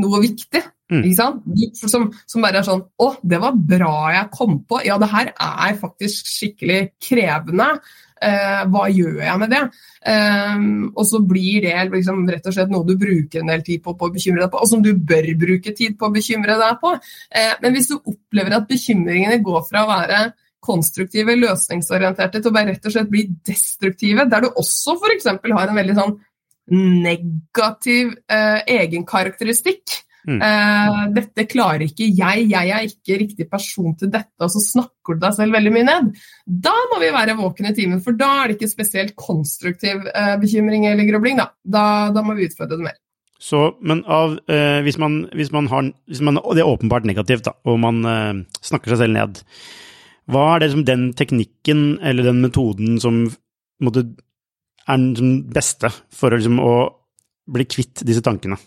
[0.00, 0.62] noe viktig.
[0.92, 1.02] Mm.
[1.02, 1.46] Ikke sant?
[1.80, 4.80] Som, som, bare er sånn Å, det var bra jeg kom på.
[4.86, 7.72] Ja, det her er faktisk skikkelig krevende.
[8.16, 9.60] Eh, hva gjør jeg med det?
[10.08, 10.62] Eh,
[10.94, 13.92] og så blir det liksom, rett og slett noe du bruker en del tid på,
[13.98, 16.80] på å bekymre deg på, og som du bør bruke tid på å bekymre deg
[16.80, 16.94] på.
[17.36, 20.22] Eh, men hvis du opplever at bekymringene går fra å være
[20.66, 25.28] konstruktive, løsningsorienterte til å bare rett og slett bli destruktive, der du også f.eks.
[25.28, 26.16] har en veldig sånn
[27.04, 30.40] negativ eh, egenkarakteristikk, Mm.
[30.42, 35.14] Uh, dette klarer ikke jeg, jeg er ikke riktig person til dette, og så snakker
[35.14, 36.10] du deg selv veldig mye ned.
[36.66, 40.34] Da må vi være våkne i timen, for da er det ikke spesielt konstruktiv uh,
[40.42, 41.38] bekymring eller grubling.
[41.38, 41.52] Da.
[41.62, 42.26] Da, da.
[42.26, 42.98] må vi utfordre det mer.
[43.38, 47.06] Så, men av, uh, hvis, man, hvis, man har, hvis man, Og det er åpenbart
[47.06, 48.02] negativt, da, og man
[48.64, 49.42] snakker seg selv ned.
[50.26, 53.28] Hva er det som den teknikken eller den metoden som
[53.78, 54.08] måtte,
[54.90, 56.72] er den beste for liksom, å
[57.54, 58.58] bli kvitt disse tankene?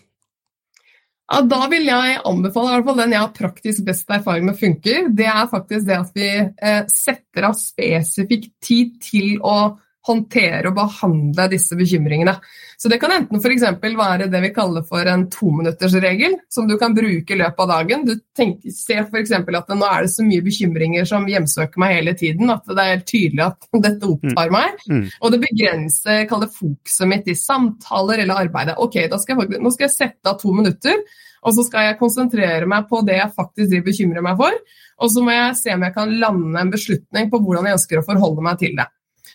[1.30, 4.58] Ja, Da vil jeg anbefale, i hvert fall den jeg har praktisk best erfaring med
[4.58, 10.70] funker, det er faktisk det at vi eh, setter av spesifikk tid til å håndtere
[10.70, 12.34] og behandle disse bekymringene.
[12.80, 13.64] Så Det kan enten f.eks.
[13.82, 18.06] være det vi kaller for en tominuttersregel, som du kan bruke i løpet av dagen.
[18.08, 19.32] Du tenker, ser f.eks.
[19.32, 22.94] at nå er det så mye bekymringer som hjemsøker meg hele tiden, at det er
[22.94, 24.56] helt tydelig at dette opptar mm.
[24.56, 24.84] meg.
[24.88, 25.08] Mm.
[25.20, 28.78] Og det begrenser kall det fokuset mitt i samtaler eller arbeidet.
[28.80, 31.04] Ok, skal jeg, nå skal jeg sette av to minutter.
[31.40, 34.56] Og så skal jeg konsentrere meg på det jeg faktisk bekymrer meg for.
[35.00, 38.00] Og så må jeg se om jeg kan lande en beslutning på hvordan jeg ønsker
[38.00, 38.88] å forholde meg til det.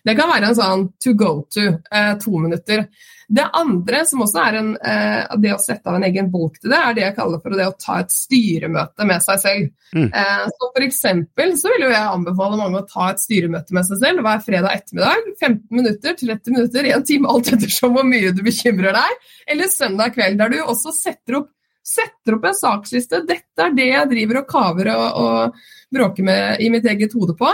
[0.05, 2.85] Det kan være en sånn to go to, eh, to minutter.
[3.27, 6.69] Det andre, som også er en, eh, det å sette av en egen bolk til
[6.69, 9.71] det, er det jeg kaller for det å ta et styremøte med seg selv.
[9.95, 10.11] Mm.
[10.13, 13.89] Eh, så for eksempel så vil jo jeg anbefale mange å ta et styremøte med
[13.89, 15.33] seg selv hver fredag ettermiddag.
[15.41, 19.27] 15 minutter, 30 minutter, 1 time, alt ettersom hvor mye du bekymrer deg.
[19.47, 21.51] Eller søndag kveld, der du også setter opp
[21.85, 23.19] Setter opp en saksliste.
[23.29, 27.35] Dette er det jeg driver og kaver og, og bråker med i mitt eget hode
[27.37, 27.51] på.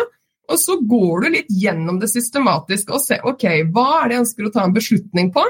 [0.52, 4.26] Og så går du litt gjennom det systematiske og ser ok, hva er det jeg
[4.26, 5.46] ønsker å ta en beslutning på?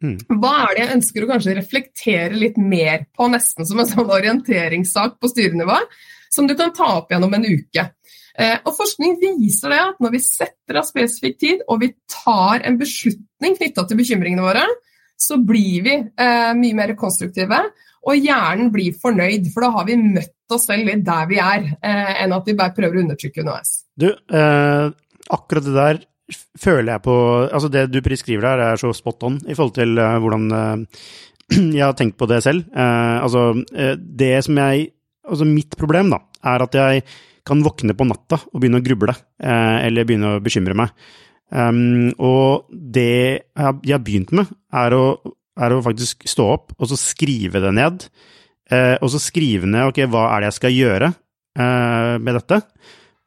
[0.00, 0.16] Mm.
[0.40, 4.10] Hva er det jeg ønsker å kanskje reflektere litt mer på, nesten som en sånn
[4.10, 5.76] orienteringssak på styrenivå,
[6.32, 7.86] som du kan ta opp gjennom en uke?
[8.40, 12.64] Eh, og Forskning viser det at når vi setter av spesifikk tid og vi tar
[12.64, 14.64] en beslutning knytta til bekymringene våre,
[15.20, 17.60] så blir vi eh, mye mer konstruktive,
[18.08, 19.48] og hjernen blir fornøyd.
[19.52, 22.56] For da har vi møtt oss selv litt der vi er, eh, enn at vi
[22.58, 23.74] bare prøver å undertrykke underveis.
[24.00, 24.92] Du, eh,
[25.30, 26.04] akkurat det der
[26.58, 27.14] føler jeg på
[27.50, 30.76] Altså, det du priskriver der, er så spot on i forhold til eh, hvordan uh,
[31.78, 32.64] jeg har tenkt på det selv.
[32.70, 33.64] Uh, altså,
[33.98, 34.92] det som jeg
[35.30, 36.16] Altså, mitt problem, da,
[36.48, 37.02] er at jeg
[37.46, 40.90] kan våkne på natta og begynne å gruble, eller begynne å bekymre meg.
[41.50, 45.04] Um, og det jeg har begynt med, er å,
[45.60, 48.06] er å, faktisk stå opp og så skrive det ned.
[48.70, 51.12] og så skrive ned ok, hva er det jeg skal gjøre
[52.22, 52.60] med dette.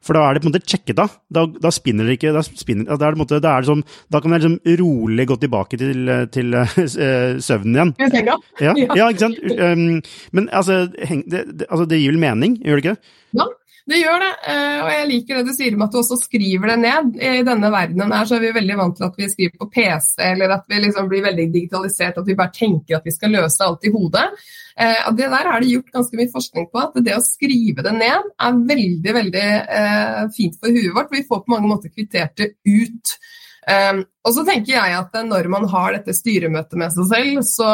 [0.04, 1.16] For da er det på en måte sjekket av.
[1.32, 3.82] Da, da spinner det ikke da, spinner, da, er det, måte, da, er det som,
[4.12, 7.94] da kan jeg liksom rolig gå tilbake til, til uh, søvnen igjen.
[8.64, 9.40] Ja, ja, ikke sant?
[9.58, 10.00] Um,
[10.36, 13.12] men altså det, det, altså det, gir vel mening, gjør det ikke?
[13.38, 13.48] Ja,
[13.84, 16.70] det gjør det, eh, og jeg liker det du sier om at du også skriver
[16.72, 17.08] det ned.
[17.20, 20.14] I denne verdenen her så er vi veldig vant til at vi skriver på PC,
[20.24, 23.66] eller at vi liksom blir veldig digitalisert, at vi bare tenker at vi skal løse
[23.66, 24.24] alt i hodet.
[24.80, 27.92] Eh, det der er det gjort ganske mye forskning på, at det å skrive det
[27.98, 29.44] ned er veldig veldig
[29.80, 31.12] eh, fint for huet vårt.
[31.12, 33.16] Vi får på mange måter kvittert det ut.
[33.64, 37.68] Og så tenker jeg at når man har dette styremøtet med seg selv, så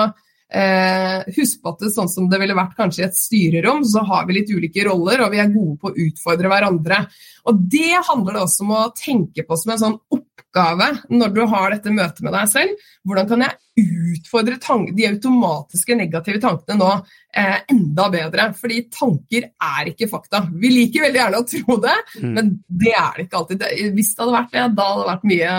[0.50, 4.02] Eh, husk på at det, sånn som det ville vært kanskje i et styrerom, så
[4.08, 7.04] har vi litt ulike roller, og vi er gode på å utfordre hverandre.
[7.50, 11.42] Og Det handler det også om å tenke på som en sånn oppgave når du
[11.52, 12.88] har dette møtet med deg selv.
[13.06, 13.86] Hvordan kan jeg
[14.16, 14.58] utfordre
[14.96, 18.48] de automatiske negative tankene nå eh, enda bedre?
[18.58, 20.42] Fordi tanker er ikke fakta.
[20.50, 22.34] Vi liker veldig gjerne å tro det, mm.
[22.34, 23.64] men det er det ikke alltid.
[23.94, 25.54] Hvis det hadde vært det, da hadde det vært mye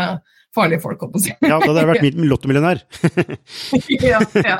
[0.55, 1.35] farlige folk, holdt på å si.
[1.39, 2.81] ja, da hadde jeg vært lottomillionær.
[4.11, 4.57] ja, ja.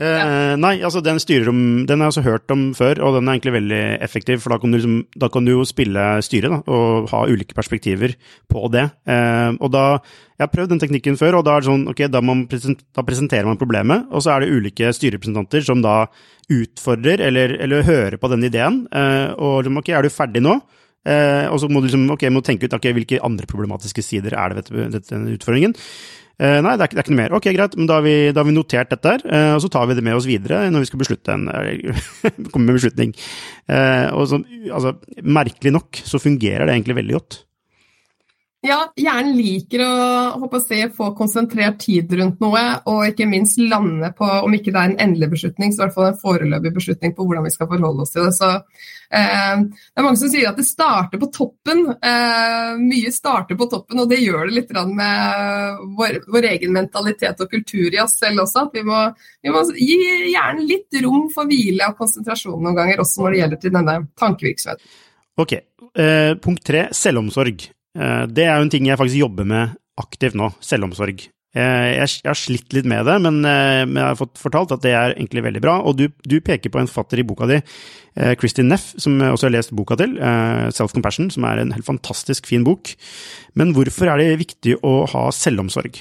[0.00, 3.36] Uh, nei, altså den styrerom Den har jeg også hørt om før, og den er
[3.36, 4.40] egentlig veldig effektiv.
[4.40, 7.56] For da kan du, liksom, da kan du jo spille styre da, og ha ulike
[7.56, 8.16] perspektiver
[8.50, 8.86] på det.
[9.08, 9.84] Uh, og da
[10.40, 13.04] Jeg har prøvd den teknikken før, og da er det sånn, ok, da, present, da,
[13.04, 16.06] presenterer man problemet, og så er det ulike styrerepresentanter som da
[16.50, 18.86] utfordrer eller, eller hører på den ideen.
[18.88, 20.56] Uh, og liksom, ok, er du ferdig nå?
[21.08, 24.36] Eh, og så må du liksom, ok, må tenke ut okay, hvilke andre problematiske sider
[24.36, 25.76] er det ved denne utfordringen.
[26.40, 27.34] Eh, nei, det er, ikke, det er, ikke, noe mer.
[27.36, 29.68] Ok, greit, men da har vi, da har vi notert dette her, eh, og så
[29.72, 31.44] tar vi det med oss videre når vi skal beslutte en,
[32.52, 33.12] komme med beslutning.
[33.68, 34.40] Eh, og så,
[34.72, 37.40] altså, merkelig nok så fungerer det egentlig veldig godt.
[38.60, 39.92] Ja, hjernen liker å,
[40.44, 42.60] å se, få konsentrert tid rundt noe,
[42.92, 45.94] og ikke minst lande på, om ikke det er en endelig beslutning, så i hvert
[45.94, 48.34] fall en foreløpig beslutning på hvordan vi skal forholde oss til det.
[48.36, 48.50] Så
[49.16, 51.82] eh, Det er mange som sier at det starter på toppen.
[51.96, 57.40] Eh, mye starter på toppen, og det gjør det litt med vår, vår, egen mentalitet
[57.40, 58.68] og kultur i oss selv også.
[58.68, 59.02] At vi må,
[59.40, 60.00] vi må gi
[60.34, 63.98] hjernen litt rom for hvile og konsentrasjon noen ganger, også når det gjelder til denne
[64.20, 64.96] tankevirksomheten.
[65.40, 65.60] Ok,
[65.96, 67.70] eh, Punkt tre selvomsorg.
[67.98, 71.24] Eh, det er jo en ting jeg faktisk jobber med aktivt nå, selvomsorg.
[71.50, 74.94] Eh, jeg har slitt litt med det, men eh, jeg har fått fortalt at det
[74.94, 75.78] er egentlig veldig bra.
[75.82, 77.60] Og du, du peker på en fatter i boka di,
[78.40, 80.16] Kristin Neff, som jeg også har lest boka til,
[80.74, 82.90] Self Compassion, som er en helt fantastisk fin bok.
[83.54, 86.00] Men hvorfor er det viktig å ha selvomsorg?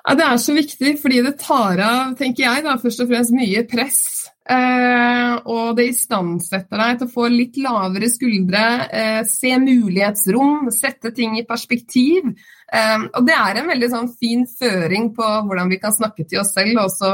[0.00, 3.36] Ja, det er så viktig fordi det tar av, tenker jeg, da, først og fremst
[3.36, 4.02] mye press
[4.50, 11.38] og det istandsetter deg til å få litt lavere skuldre, eh, se mulighetsrom, sette ting
[11.38, 12.32] i perspektiv.
[12.72, 16.42] Eh, og det er en veldig sånn fin føring på hvordan vi kan snakke til
[16.42, 17.12] oss selv og også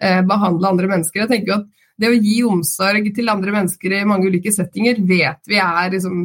[0.00, 1.24] eh, behandle andre mennesker.
[1.24, 5.38] Jeg tenker at Det å gi omsorg til andre mennesker i mange ulike settinger vet
[5.46, 6.24] vi er liksom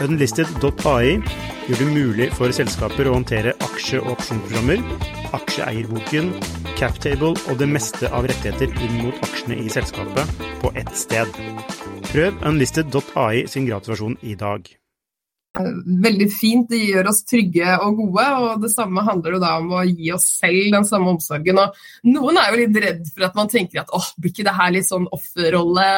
[0.00, 1.18] Unlisted.ai
[1.68, 4.80] gjør det mulig for selskaper å håndtere aksje- og opsjonsprogrammer,
[5.36, 6.30] aksjeeierboken,
[6.80, 11.28] captable og det meste av rettigheter inn mot aksjene i selskapet på ett sted.
[12.10, 14.64] Prøv Unlisted.ai sin gratisversjon i dag.
[15.50, 16.68] veldig fint.
[16.70, 18.26] Det gjør oss trygge og gode.
[18.40, 21.58] Og det samme handler jo da om å gi oss selv den samme omsorgen.
[21.58, 21.74] Og
[22.08, 24.70] noen er jo litt redd for at man tenker at åh, blir ikke det her
[24.78, 25.90] litt sånn offerrolle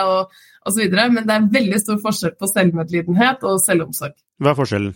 [0.69, 0.83] osv.
[0.93, 4.17] Men det er veldig stor forskjell på selvmedlidenhet og selvomsorg.
[4.43, 4.95] Hva er forskjellen?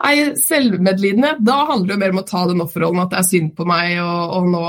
[0.00, 3.52] Nei, Selvmedlidenhet, da handler det mer om å ta den offerrollen, at det er synd
[3.56, 4.62] på meg, og, og nå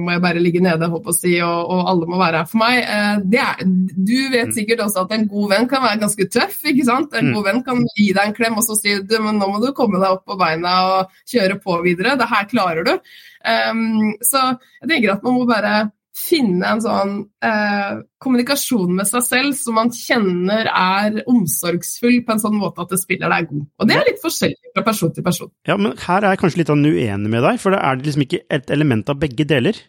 [0.00, 2.62] må jeg bare ligge nede håper å si, og, og, alle må være her for
[2.62, 2.78] meg.
[2.80, 4.54] Eh, er, du vet mm.
[4.56, 6.58] sikkert også at en god venn kan være ganske tøff.
[6.72, 7.16] ikke sant?
[7.18, 7.34] En mm.
[7.36, 9.72] god venn kan gi deg en klem og så si du, men nå må du
[9.76, 12.16] komme deg opp på beina og kjøre på videre.
[12.20, 12.94] Det her klarer du.
[13.42, 15.76] Um, så jeg tenker at man må bare
[16.12, 22.42] finne en sånn eh, kommunikasjon med seg selv som man kjenner er omsorgsfull på en
[22.42, 23.64] sånn måte at det spiller deg god.
[23.80, 25.52] Og det er litt forskjellig fra person til person.
[25.68, 28.26] Ja, men her er jeg kanskje litt uenig med deg, for det er det liksom
[28.26, 29.80] ikke et element av begge deler.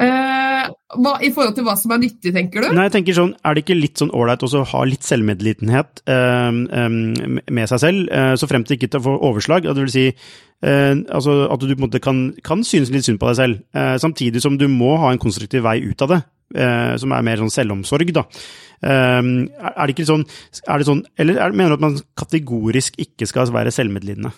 [0.00, 2.70] Eh, hva, I forhold til hva som er nyttig, tenker du?
[2.74, 6.50] Nei, jeg tenker sånn, Er det ikke litt sånn ålreit å ha litt selvmedlidenhet eh,
[6.50, 9.66] med seg selv, eh, så fremt det ikke får overslag?
[9.66, 10.14] Det vil si eh,
[10.60, 13.96] altså at du på en måte kan, kan synes litt synd på deg selv, eh,
[14.02, 16.20] samtidig som du må ha en konstruktiv vei ut av det,
[16.56, 18.26] eh, som er mer sånn selvomsorg, da.
[18.82, 20.22] er det ikke sånn,
[20.64, 24.32] er det sånn Eller er, mener du at man kategorisk ikke skal være selvmedlidende?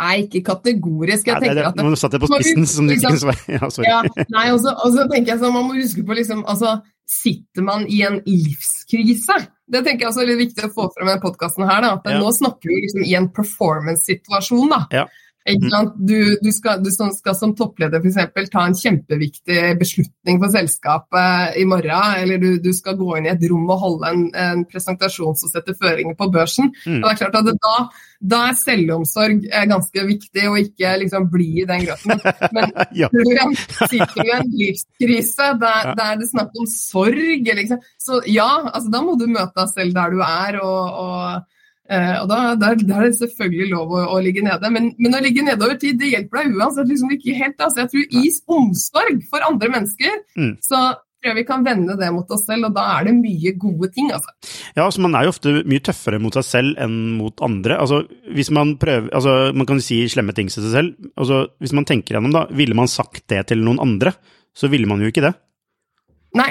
[0.00, 1.28] Nei, ikke kategorisk.
[1.28, 3.68] Jeg tenker at Nå satt jeg på spissen, som du ikke kunne Ja.
[3.84, 6.78] Ja, nei, og så tenker jeg sånn, Man må huske på liksom, altså,
[7.08, 9.36] Sitter man i en livskrise?
[9.72, 11.84] Det tenker jeg også er litt viktig å få frem i podkasten her.
[11.84, 12.20] Da, at ja.
[12.20, 14.66] Nå snakker vi liksom i en performance-situasjon.
[14.72, 14.80] da.
[14.92, 15.06] Ja.
[15.42, 18.50] Du, du, skal, du, skal, som toppleder f.eks.
[18.52, 23.32] ta en kjempeviktig beslutning for selskapet i morgen, eller du, du, skal gå inn i
[23.32, 26.70] et rom og holde en, en presentasjon som setter føringer på børsen.
[26.86, 27.00] Mm.
[27.02, 27.74] Det er klart at da,
[28.34, 32.22] da, er selvomsorg eh, ganske viktig, og ikke liksom bli i den grøten.
[32.54, 33.10] Men ja.
[33.10, 33.22] du
[33.90, 37.82] sitter i en livskrise, der, der det er snakk om sorg, liksom.
[37.98, 40.60] så ja, altså, da må du møte deg selv der du er.
[40.62, 41.58] og, og
[42.22, 45.22] og da, der, der, er det selvfølgelig lov å, å ligge nede, men, men, å
[45.24, 47.56] ligge nede over tid det hjelper deg uansett liksom ikke helt.
[47.58, 50.52] Altså, jeg tror i omsorg for andre mennesker, mm.
[50.64, 50.82] så
[51.22, 54.10] tror vi kan vende det mot oss selv, og da er det mye gode ting.
[54.14, 54.32] Altså.
[54.74, 57.78] Ja, altså Man er jo ofte mye tøffere mot seg selv enn mot andre.
[57.78, 58.02] Altså,
[58.34, 61.10] hvis Man prøver, altså, man kan si slemme ting til seg selv.
[61.16, 64.14] Altså, hvis man tenker gjennom, da, ville man sagt det til noen andre,
[64.54, 65.34] så ville man jo ikke det.
[66.38, 66.50] Nei.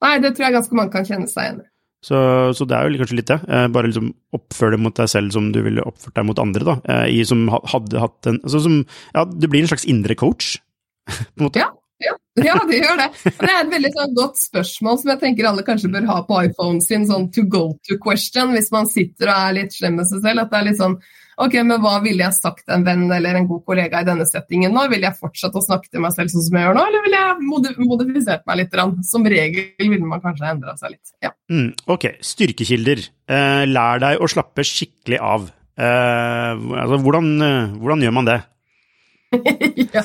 [0.00, 1.69] Nei, det tror jeg ganske mange kan kjenne seg igjen i.
[2.00, 2.16] Så,
[2.56, 3.36] så, det er jo kanskje litt det.
[3.44, 6.64] Eh, bare liksom oppfør deg mot deg selv som du ville oppført deg mot andre,
[6.64, 6.76] da.
[6.94, 8.80] Eh, I, som hadde hatt en altså som,
[9.16, 10.54] Ja, du blir en slags indre coach,
[11.10, 11.60] på en måte.
[11.60, 11.68] Ja,
[12.00, 13.08] ja, ja, det gjør det.
[13.26, 16.38] Det er et veldig sånn, godt spørsmål som jeg tenker alle kanskje bør ha på
[16.48, 20.08] iPhonen sin, sånn to go to question, hvis man sitter og er litt slem med
[20.08, 20.46] seg selv.
[20.46, 20.96] At det er litt sånn
[21.40, 24.26] Ok, men hva ville jeg sagt til en venn eller en god kollega i denne
[24.28, 24.82] settingen nå?
[24.92, 27.16] Vil jeg fortsatt å snakke til meg selv sånn som jeg gjør nå, eller vil
[27.16, 28.76] jeg modifisert meg litt?
[29.08, 31.14] Som regel ville man kanskje endra seg litt.
[31.24, 31.32] Ja.
[31.52, 33.06] Mm, ok, styrkekilder.
[33.30, 35.48] Eh, lær deg å slappe skikkelig av.
[35.80, 38.40] Eh, altså, hvordan, eh, hvordan gjør man det?
[39.94, 40.02] ja,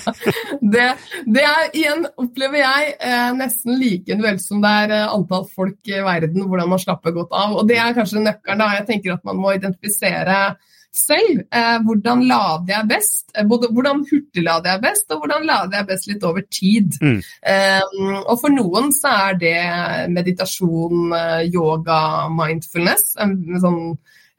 [0.61, 0.85] det,
[1.25, 5.91] det, er igjen, opplever jeg, eh, nesten like nødvendig som det er eh, antall folk
[5.91, 7.57] i verden, hvordan man slapper godt av.
[7.59, 8.61] Og det er kanskje nøkkelen.
[8.61, 10.39] da, Jeg tenker at man må identifisere
[10.95, 11.43] selv.
[11.51, 13.23] Eh, hvordan lader jeg best?
[13.35, 16.97] Eh, både hvordan hurtiglader jeg best, og hvordan lader jeg best litt over tid.
[17.01, 17.21] Mm.
[17.53, 19.55] Eh, og for noen så er det
[20.15, 22.01] meditasjon, eh, yoga,
[22.33, 23.15] mindfulness.
[23.21, 23.81] En, sånn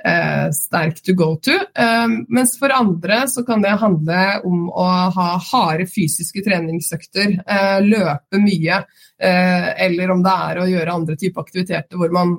[0.06, 1.56] eh, sterk to go to.
[1.76, 7.38] Eh, mens for andre så kan det handle om å ha harde fysiske treningsøkter,
[7.84, 8.82] løpe mye,
[9.16, 12.34] eller om det er å gjøre andre typer aktiviteter hvor man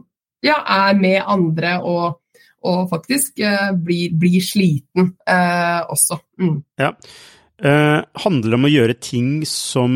[0.45, 2.19] ja, er med andre og
[2.65, 6.19] og faktisk eh, blir, blir, sliten eh, også.
[6.41, 6.57] Mm.
[6.81, 6.91] Ja.
[7.57, 9.93] Eh, handler det om å gjøre ting som,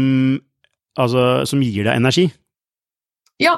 [1.00, 2.28] altså, som gir deg energi?
[3.42, 3.58] Ja,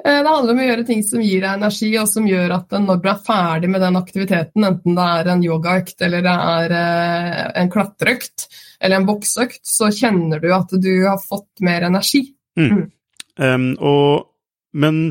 [0.00, 3.02] det handler om å gjøre ting som gir deg energi, og som gjør at når
[3.02, 6.72] du er ferdig med den aktiviteten, enten det er en yogaøkt eller det er
[7.60, 8.46] en klatreøkt
[8.80, 12.22] eller en bokseøkt, så kjenner du at du har fått mer energi.
[12.56, 12.70] Mm.
[12.72, 12.86] Mm.
[13.40, 14.30] Um, og,
[14.72, 15.02] men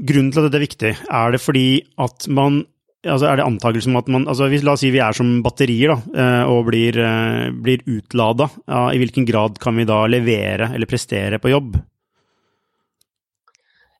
[0.00, 1.66] Grunnen til at dette er viktig, er det fordi
[2.00, 2.62] at man
[3.02, 5.40] altså Er det antakelsen om at man altså hvis, La oss si vi er som
[5.42, 8.46] batterier da, eh, og blir, eh, blir utlada.
[8.68, 11.80] Ja, I hvilken grad kan vi da levere eller prestere på jobb?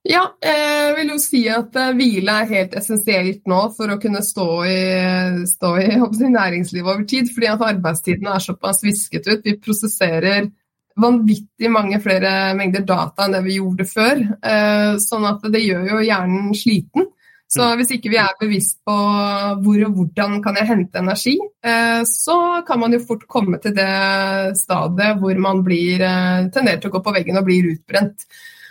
[0.03, 4.23] Ja, jeg vil jo si at eh, hvile er helt essensielt nå for å kunne
[4.23, 4.81] stå i,
[5.47, 7.31] stå i, i næringslivet over tid.
[7.35, 9.45] Fordi at arbeidstiden er såpass visket ut.
[9.47, 10.51] Vi prosesserer
[11.01, 14.23] vanvittig mange flere mengder data enn det vi gjorde før.
[14.43, 17.09] Eh, sånn at det gjør jo hjernen sliten.
[17.53, 17.73] Så mm.
[17.79, 18.95] hvis ikke vi er bevisst på
[19.65, 21.35] hvor og hvordan kan jeg hente energi,
[21.65, 22.39] eh, så
[22.69, 23.91] kan man jo fort komme til det
[24.61, 28.25] stadiet hvor man blir, tendert tenderer til å gå på veggen og blir utbrent.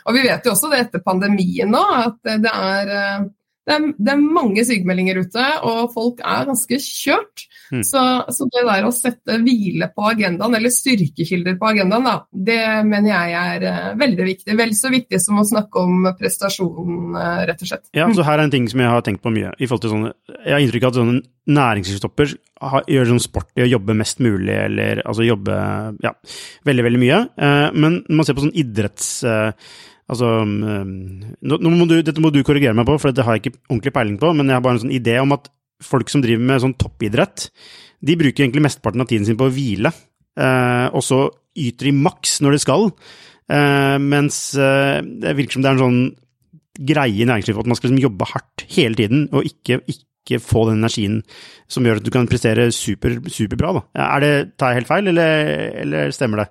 [0.09, 3.30] Og vi vet jo også det etter pandemien nå, at det er
[3.68, 7.43] det er, det er, mange sykemeldinger ute, og folk er ganske kjørt.
[7.72, 7.84] Mm.
[7.86, 8.01] Så,
[8.34, 12.16] så, det der å sette hvile på agendaen, eller styrkekilder på agendaen, da,
[12.49, 14.55] det mener jeg er uh, veldig viktig.
[14.57, 17.86] Vel så viktig som å snakke om prestasjonen, uh, rett og slett.
[17.97, 19.53] Ja, så her er en ting som jeg har tenkt på mye.
[19.59, 22.34] i forhold til sånne, Jeg har inntrykk av at sånne næringslivstopper
[22.91, 25.55] gjør sånn sport i å jobbe mest mulig, eller altså jobbe
[26.01, 26.16] ja,
[26.66, 27.24] veldig, veldig mye.
[27.38, 29.14] Uh, men når man ser på sånn idretts
[30.12, 33.45] Altså, nå, nå må du, dette må du korrigere meg på, for dette har jeg
[33.45, 35.47] ikke ordentlig peiling på, men jeg har bare en sånn idé om at
[35.82, 37.47] folk som driver med sånn toppidrett,
[38.03, 39.93] de bruker egentlig mesteparten av tiden sin på å hvile,
[40.36, 41.24] eh, og så
[41.62, 42.88] yter de maks når de skal,
[43.51, 46.03] eh, mens eh, det virker som det er en sånn
[46.91, 50.68] greie i næringslivet at man skal liksom jobbe hardt hele tiden, og ikke, ikke få
[50.70, 51.20] den energien
[51.72, 53.74] som gjør at du kan prestere super, superbra.
[53.80, 54.07] Da.
[54.12, 55.45] Er det, tar jeg helt feil, eller,
[55.86, 56.49] eller stemmer det?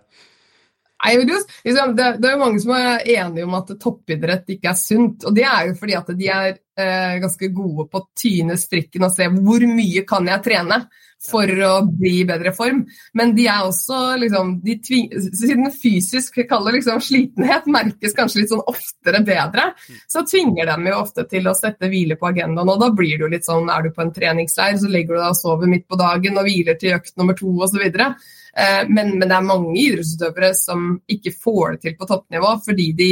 [1.00, 4.76] Nei, liksom, det, det, er jo mange som er enige om at toppidrett ikke er
[4.76, 5.24] sunt.
[5.24, 9.06] Og det er jo fordi at de er eh, ganske gode på å tyne strikken
[9.08, 10.82] og se hvor mye kan jeg trene
[11.20, 12.82] for å bli i bedre form.
[13.16, 18.64] Men de er også liksom de Siden fysisk kaller liksom, slitenhet merkes kanskje litt sånn
[18.68, 19.70] oftere bedre,
[20.08, 22.72] så tvinger de jo ofte til å sette hvile på agendaen.
[22.72, 25.20] Og da blir det jo litt sånn er du på en treningsleir, så legger du
[25.20, 27.84] deg og sover midt på dagen og hviler til økt nummer to osv.
[28.56, 32.88] Eh, men, men det er mange idrettsutøvere som ikke får det til på toppnivå fordi
[32.98, 33.10] de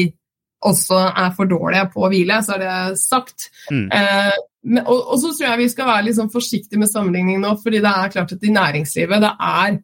[0.68, 3.48] også er for dårlige på å hvile, så er det sagt.
[3.70, 3.84] Mm.
[3.94, 7.38] Eh, men, og, og, så tror jeg vi skal være litt sånn forsiktige med sammenligning
[7.42, 9.78] nå, fordi det er klart at i næringslivet det er,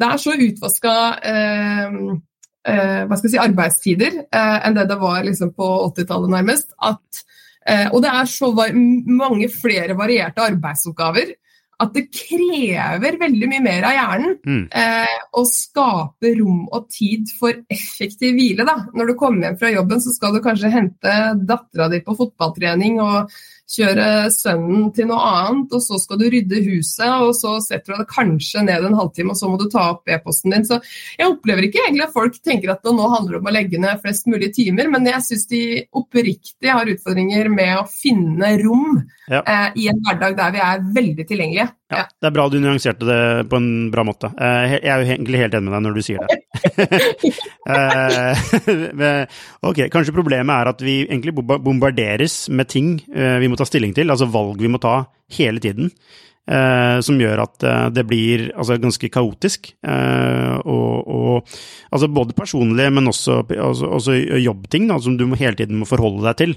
[0.00, 0.94] det er så utvaska
[1.32, 1.98] eh,
[2.70, 6.76] eh, hva skal jeg si, arbeidstider eh, enn det det var liksom, på 80-tallet nærmest.
[6.78, 7.24] At,
[7.66, 11.34] eh, og det er så mange flere varierte arbeidsoppgaver
[11.82, 14.62] at det krever veldig mye mer av hjernen mm.
[14.80, 18.66] eh, å skape rom og tid for effektiv hvile.
[18.68, 18.76] Da.
[18.94, 23.00] Når du kommer hjem fra jobben, så skal du kanskje hente dattera di på fotballtrening
[23.02, 23.34] og
[23.70, 28.02] kjøre sønnen til noe annet, og så skal du rydde huset, og så setter du
[28.02, 30.66] deg kanskje ned en halvtime, og så må du ta opp e-posten din.
[30.68, 30.80] Så
[31.18, 34.02] jeg opplever ikke egentlig at folk tenker at det nå handler om å legge ned
[34.04, 35.62] flest mulig timer, men jeg syns de
[35.96, 39.00] oppriktig har utfordringer med å finne rom
[39.30, 39.40] ja.
[39.40, 41.70] eh, i en hverdag der vi er veldig tilgjengelige.
[41.92, 44.30] Ja, Det er bra du nyanserte det på en bra måte.
[44.40, 46.38] Eh, jeg er jo egentlig helt enig med deg når du sier det.
[47.64, 48.42] Eh,
[49.68, 53.94] ok, kanskje problemet er at vi egentlig bombarderes med ting eh, vi må ta stilling
[53.96, 55.88] til, altså valg vi må ta hele tiden.
[56.44, 57.64] som gjør at
[57.96, 59.70] det blir altså, ganske kaotisk.
[59.80, 61.48] og, og
[61.88, 66.26] altså både personlig, men også, også, også jobbting da, som du hele tiden må forholde
[66.28, 66.54] deg til.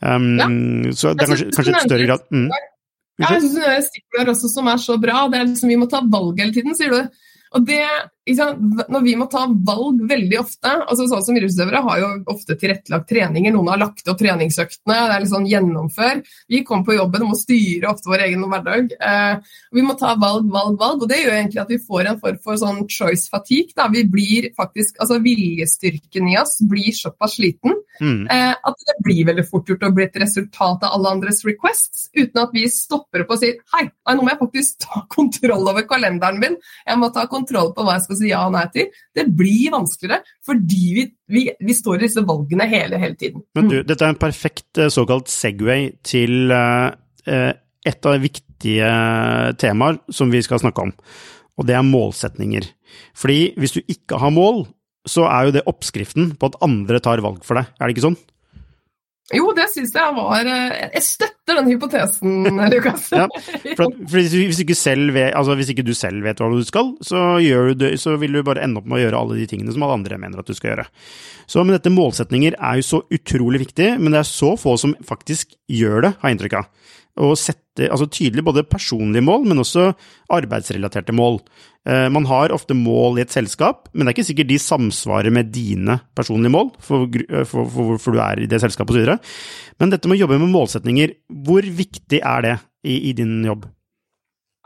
[0.00, 0.48] Um, ja.
[0.96, 2.48] Så det er kanskje, kanskje et større grad mm.
[3.18, 5.24] Ja, jeg syns stikkord også som er så bra.
[5.30, 7.24] Det er liksom, Vi må ta valg hele tiden, sier du.
[7.56, 7.82] Og det,
[8.36, 13.08] Når vi må ta valg veldig ofte altså Sånn som idrettsutøvere har jo ofte tilrettelagt
[13.10, 13.52] treninger.
[13.54, 14.94] Noen har lagt opp treningsøktene.
[14.94, 16.20] det er litt sånn gjennomfør.
[16.52, 18.92] Vi kommer på jobben og må styre ofte vår egen hverdag.
[18.92, 21.04] Eh, vi må ta valg, valg, valg.
[21.04, 23.72] Og det gjør egentlig at vi får en form for sånn choice fatigue.
[23.78, 23.88] Da.
[23.92, 28.26] Vi blir faktisk, altså Viljestyrken i oss blir såpass sliten mm.
[28.32, 32.08] eh, at det blir veldig fort gjort å bli et resultat av alle andres requests,
[32.16, 35.86] uten at vi stopper opp og sier hei, nå må jeg faktisk ta kontroll over
[35.88, 36.56] kalenderen min.
[36.86, 38.88] Jeg må ta kontroll kontroll på hva jeg skal si ja og nei til.
[39.14, 43.44] Det blir vanskeligere fordi vi, vi, vi står i disse valgene hele, hele tiden.
[43.58, 46.90] Men du, dette er en perfekt eh, såkalt Segway til uh,
[47.28, 48.88] et av viktige
[49.60, 50.94] temaer som vi skal snakke om,
[51.58, 52.66] og det er målsetninger.
[53.18, 54.64] Fordi hvis du ikke har mål,
[55.08, 58.08] så er jo det oppskriften på at andre tar valg for deg, er det ikke
[58.10, 58.18] sånn?
[59.36, 63.10] Jo, det syns jeg var eh, Jeg støtter den hypotesen, Lukas.
[63.12, 63.26] ja,
[63.76, 64.76] for, for hvis, ikke
[65.12, 67.36] vet, altså hvis, ikke du selv vet hva du skal, så,
[67.76, 69.98] du, så, vil du bare ende opp med å gjøre alle de tingene som alle
[70.00, 70.88] andre mener at du skal gjøre.
[71.48, 74.96] Så men dette målsetninger er jo så utrolig viktig, men det er så få som
[75.04, 76.72] faktisk gjør det, har jeg inntrykk av
[77.18, 79.90] å sette altså tydelig både personlige mål, men også
[80.34, 81.38] arbeidsrelaterte mål.
[81.88, 85.34] Eh, man har ofte mål i et selskap, men det er ikke sikkert de samsvarer
[85.34, 89.34] med dine personlige mål, for, eh, for, for hvorfor du er i det selskapet osv.
[89.78, 91.16] Men dette med å jobbe med målsetninger,
[91.46, 92.54] hvor viktig er det
[92.86, 93.68] i, i din jobb?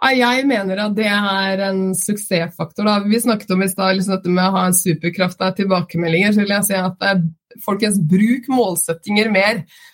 [0.03, 2.89] Jeg mener at det er en suksessfaktor.
[2.89, 2.97] Da.
[3.07, 6.35] Vi snakket om i stad liksom dette med å ha en superkraft av tilbakemeldinger.
[6.35, 7.23] så vil jeg si at
[7.61, 9.91] Folkens, bruk målsettinger mer eh,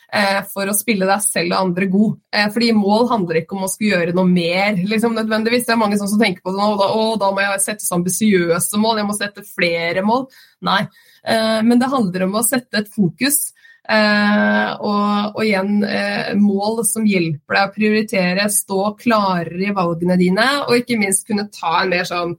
[0.53, 2.17] for å spille deg selv og andre god.
[2.33, 5.67] Eh, fordi mål handler ikke om å skulle gjøre noe mer liksom, nødvendigvis.
[5.69, 7.99] Det er mange som tenker på det nå, da, å, da må jeg sette så
[7.99, 10.27] ambisiøse mål, jeg må sette flere mål.
[10.69, 10.81] Nei,
[11.29, 13.51] eh, men det handler om å sette et fokus.
[13.89, 20.19] Eh, og, og, igjen eh, mål som hjelper deg å prioritere, stå klarere i valgene
[20.21, 22.35] dine, og ikke minst kunne ta en mer sånn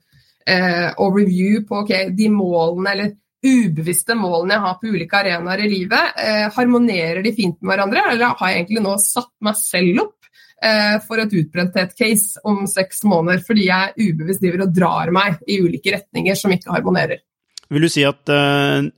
[0.45, 3.15] eh, overview på ok, de målene eller
[3.45, 8.05] ubevisste målene jeg har på ulike arenaer i livet, eh, harmonerer de fint med hverandre,
[8.11, 10.29] eller har jeg egentlig nå satt meg selv opp
[10.63, 15.59] eh, for et utbrennthet-case om seks måneder fordi jeg ubevisst driver og drar meg i
[15.63, 17.23] ulike retninger som ikke harmonerer?
[17.69, 18.89] Vil du si at eh,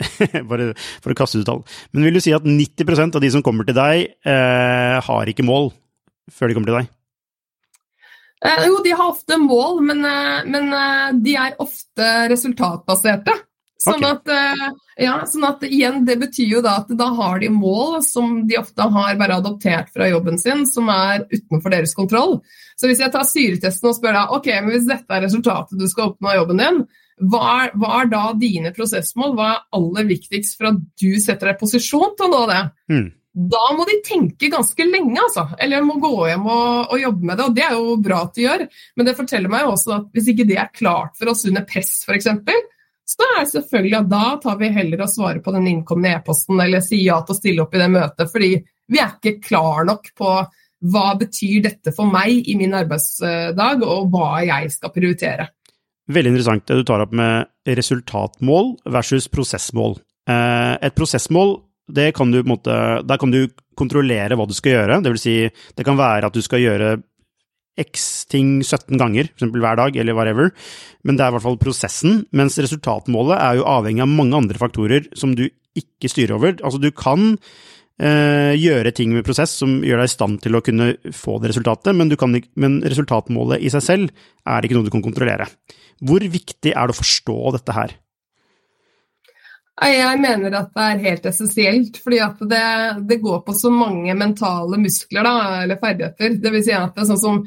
[0.48, 0.70] Bare
[1.04, 1.58] for å kaste ut tall.
[1.92, 5.44] Men vil du si at 90% av de som kommer til deg, uh, har ikke
[5.44, 5.68] mål
[6.32, 6.88] før de kommer til deg?
[8.40, 13.34] Eh, jo, de har ofte mål, men, eh, men eh, de er ofte resultatbaserte.
[13.80, 14.52] Sånn, okay.
[14.52, 18.42] at, ja, sånn at igjen, det betyr jo da at da har de mål som
[18.48, 22.40] de ofte har bare adoptert fra jobben sin, som er utenfor deres kontroll.
[22.76, 25.86] Så hvis jeg tar syretesten og spør deg ok, men hvis dette er resultatet du
[25.88, 26.82] skal oppnå av jobben din,
[27.30, 29.32] hva er, hva er, da dine prosessmål?
[29.36, 32.62] Hva er aller viktigst for at du setter deg i posisjon til å nå det?
[32.92, 35.46] Mm da må de tenke ganske lenge, altså.
[35.62, 37.46] Eller må gå hjem og, og, jobbe med det.
[37.46, 38.64] Og det er jo bra at de gjør,
[38.98, 41.64] men det forteller meg jo også at hvis ikke det er klart for oss under
[41.68, 42.26] press, f.eks.,
[43.10, 46.60] så er det selvfølgelig at da tar vi heller å svare på den innkomne e-posten
[46.62, 48.50] eller si ja til å stille opp i det møtet, fordi
[48.90, 50.34] vi er ikke klar nok på
[50.90, 55.50] hva betyr dette for meg i min arbeidsdag, og hva jeg skal prioritere.
[56.10, 59.98] Veldig interessant det du tar opp med resultatmål versus prosessmål.
[60.30, 61.58] Eh, et prosessmål
[61.90, 63.42] det kan du, måte, der kan du
[63.78, 65.00] kontrollere hva du skal gjøre.
[65.02, 65.36] Det vil si,
[65.76, 66.94] det kan være at du skal gjøre
[67.80, 69.50] x ting 17 ganger, f.eks.
[69.54, 70.52] hver dag, eller whatever,
[71.06, 72.22] men det er i hvert fall prosessen.
[72.36, 75.46] Mens resultatmålet er jo avhengig av mange andre faktorer som du
[75.78, 76.56] ikke styrer over.
[76.60, 77.32] Altså, du kan
[78.00, 81.52] eh, gjøre ting med prosess som gjør deg i stand til å kunne få det
[81.52, 85.48] resultatet, men, kan, men resultatmålet i seg selv er ikke noe du kan kontrollere.
[86.00, 87.98] Hvor viktig er det å forstå dette her?
[89.80, 92.64] Jeg mener at det er helt essensielt, fordi at det,
[93.08, 96.36] det, går på så mange mentale muskler, da, eller ferdigheter.
[96.42, 97.38] Det vil si at det er sånn som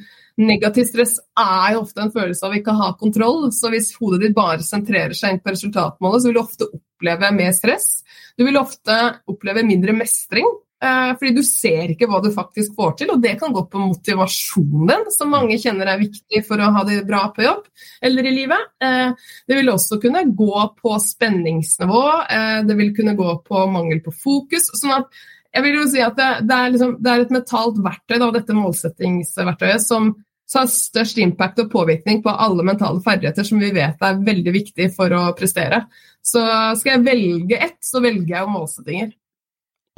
[0.41, 3.51] Negativ stress er jo ofte en følelse av ikke å ha kontroll.
[3.53, 7.53] Så hvis hodet ditt bare sentrerer seg på resultatmålet, så vil du ofte oppleve mer
[7.53, 7.89] stress.
[8.37, 10.47] Du vil ofte oppleve mindre mestring.
[10.83, 13.79] Eh, fordi du ser ikke hva du faktisk får til, og det kan gå på
[13.85, 17.69] motivasjonen din, som mange kjenner er viktig for å ha det bra på jobb
[18.03, 18.65] eller i livet.
[18.83, 19.13] Eh,
[19.47, 24.11] det vil også kunne gå på spenningsnivå, eh, det vil kunne gå på mangel på
[24.25, 24.67] fokus.
[24.81, 25.23] sånn at
[25.53, 28.29] jeg vil jo si at det, det, er, liksom, det er, et mentalt verktøy, da,
[28.33, 30.13] dette målsettingsverktøyet, som
[30.53, 34.89] har størst impact og påvirkning på alle mentale ferdigheter som vi vet er veldig viktig
[34.93, 35.85] for å prestere.
[36.21, 36.41] Så
[36.77, 39.13] skal jeg velge ett, så velger jeg jo målsettinger.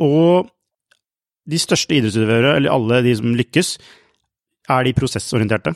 [0.06, 0.51] Og
[1.45, 3.74] de største idrettsutøvere, eller alle de som lykkes,
[4.76, 5.76] er de prosessorienterte?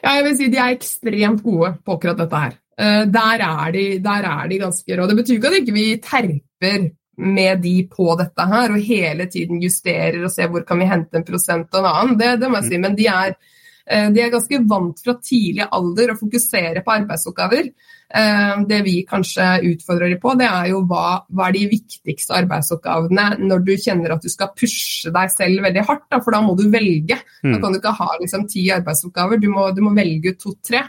[0.00, 2.54] Ja, jeg vil si de er ekstremt gode på akkurat dette her.
[2.76, 5.08] Uh, der, er de, der er de ganske rå.
[5.08, 9.60] Det betyr ikke at vi ikke terper med de på dette her og hele tiden
[9.62, 12.16] justerer og ser hvor kan vi hente en prosent og en annen.
[12.20, 15.68] Det, det må jeg si, men de er, uh, de er ganske vant fra tidlig
[15.70, 17.70] alder å fokusere på arbeidsoppgaver.
[18.06, 22.36] Eh, det vi kanskje utfordrer dem på, det er jo hva, hva er de viktigste
[22.38, 26.40] arbeidsoppgavene når du kjenner at du skal pushe deg selv veldig hardt, da, for da
[26.44, 27.18] må du velge.
[27.42, 27.58] Da mm.
[27.64, 30.84] kan du ikke ha liksom, ti arbeidsoppgaver, du må, du må velge to-tre.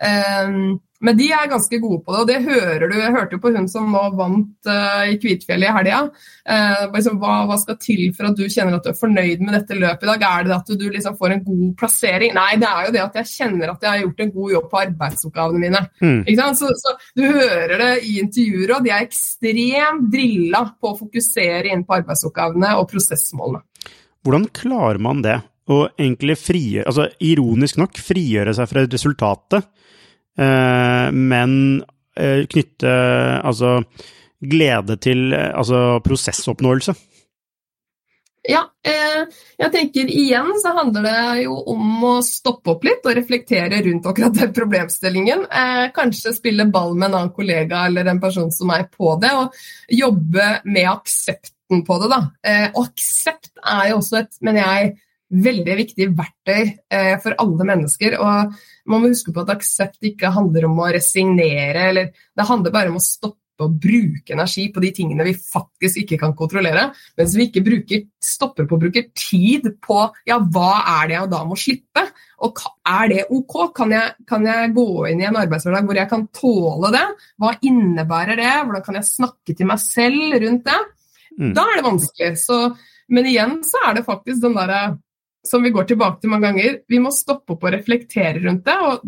[0.00, 2.96] Um, men de er ganske gode på det, og det hører du.
[2.96, 6.00] Jeg hørte jo på hun som nå vant uh, i Kvitfjellet i helga.
[6.48, 9.56] Uh, liksom, hva, hva, skal til for at du kjenner at du er fornøyd med
[9.58, 10.24] dette løpet i dag?
[10.30, 12.34] Er det at du, du liksom får en god plassering?
[12.38, 14.70] Nei, det er jo det at jeg kjenner at jeg har gjort en god jobb
[14.72, 15.84] på arbeidsoppgavene mine.
[16.00, 16.20] Mm.
[16.58, 21.72] Så, så, du hører det i intervjuer, og de er ekstremt drilla på å fokusere
[21.74, 23.64] inn på arbeidsoppgavene og prosessmålene.
[24.24, 25.42] Hvordan klarer man det?
[25.64, 29.70] Å egentlig frigjøre, altså ironisk nok, frigjøre seg fra resultatet
[30.36, 31.82] men
[32.18, 32.92] eh, knytte
[33.44, 33.80] altså
[34.44, 36.94] glede til altså prosessoppnåelse.
[38.44, 39.22] Ja, eh,
[39.56, 44.08] jeg tenker igjen så handler det jo om å stoppe opp litt og reflektere rundt
[44.10, 45.46] akkurat den problemstillingen.
[45.96, 49.56] kanskje spille ball med en annen kollega eller en person som er på det, og
[49.88, 52.10] jobbe med aksepten på det.
[52.12, 52.20] da.
[52.74, 54.92] og aksept er jo også et, mener jeg,
[55.34, 58.18] veldig viktige verktøy eh, for alle mennesker.
[58.20, 58.54] og
[58.90, 62.92] Man må huske på at aksept ikke handler om å resignere, eller det handler bare
[62.92, 66.88] om å stoppe å bruke energi på de tingene vi faktisk ikke kan kontrollere.
[67.18, 71.30] Mens vi ikke bruker, stopper på å bruke tid på ja, hva er det jeg
[71.34, 72.04] da må slippe?
[72.44, 73.54] Og er det ok?
[73.76, 77.04] Kan jeg, kan jeg gå inn i en arbeidshverdag hvor jeg kan tåle det?
[77.40, 78.52] Hva innebærer det?
[78.64, 80.80] Hvordan kan jeg snakke til meg selv rundt det?
[81.38, 81.54] Mm.
[81.54, 82.34] Da er det vanskelig.
[82.42, 82.60] Så,
[83.14, 84.82] men igjen så er det faktisk den derre
[85.44, 88.76] som vi går tilbake til mange ganger, vi må stoppe opp og reflektere rundt det.
[88.80, 89.06] og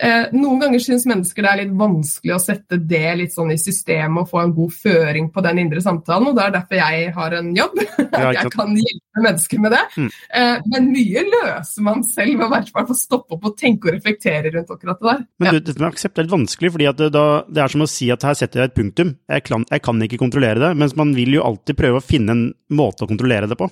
[0.00, 3.58] Eh, noen ganger syns mennesker det er litt vanskelig å sette det litt sånn i
[3.60, 7.10] systemet og få en god føring på den indre samtalen, og det er derfor jeg
[7.18, 7.76] har en jobb.
[8.06, 9.82] At jeg kan hjelpe mennesker med det.
[10.00, 10.08] Mm.
[10.40, 13.90] Eh, men mye løser man selv ved å hvert fall få stoppe opp og tenke
[13.90, 15.22] og reflektere rundt akkurat det der.
[15.42, 17.92] Men du, dette med aksept er litt vanskelig, fordi det, da, det, er som å
[17.98, 19.14] si at her setter jeg et punktum.
[19.28, 22.38] Jeg kan, jeg kan ikke kontrollere det, mens man vil jo alltid prøve å finne
[22.38, 23.68] en måte å kontrollere det på.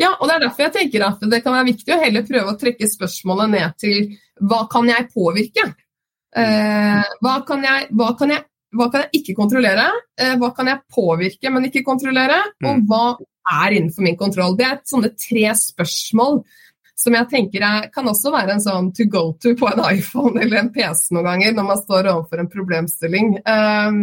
[0.00, 2.52] Ja, og det er derfor jeg tenker at det kan være viktig å heller prøve
[2.52, 4.14] å trekke spørsmålet ned til
[4.50, 5.66] hva kan jeg påvirke?
[6.36, 8.44] Eh, hva, kan jeg, hva, kan jeg,
[8.76, 9.86] hva, kan jeg, ikke kontrollere?
[10.18, 12.40] Eh, hva kan jeg påvirke, men ikke kontrollere?
[12.64, 12.88] Og mm.
[12.90, 13.04] hva
[13.60, 14.56] er innenfor min kontroll?
[14.58, 16.42] Det er sånne tre spørsmål
[17.00, 20.40] som jeg tenker er, kan også være en sånn to go to på en iPhone
[20.42, 23.32] eller en PC noen ganger når man står overfor en problemstilling.
[23.44, 24.02] Um,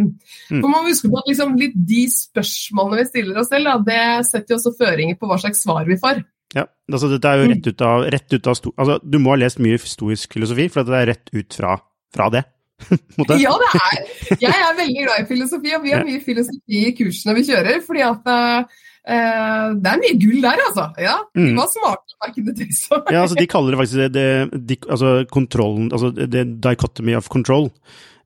[0.50, 0.58] mm.
[0.58, 3.78] for Man må huske på at liksom, litt de spørsmålene vi stiller oss selv, da,
[3.86, 6.22] det setter jo også føringer på hva slags svar vi får.
[6.56, 9.40] Ja, altså dette er jo rett ut av, rett ut av altså, Du må ha
[9.42, 11.74] lest mye historisk filosofi, for det er rett ut fra,
[12.14, 12.46] fra det.
[13.42, 14.04] ja, det er.
[14.38, 17.80] Jeg er veldig glad i filosofi, og vi har mye filosofi i kursene vi kjører.
[17.84, 20.90] fordi at uh, Uh, det er mye gull der, altså.
[21.00, 21.54] Ja, De mm.
[21.56, 22.82] var smarte back in the days.
[22.92, 27.30] ja, altså, de kaller det faktisk det, det, de, altså, kontrollen, altså det dichotomy of
[27.32, 27.70] control.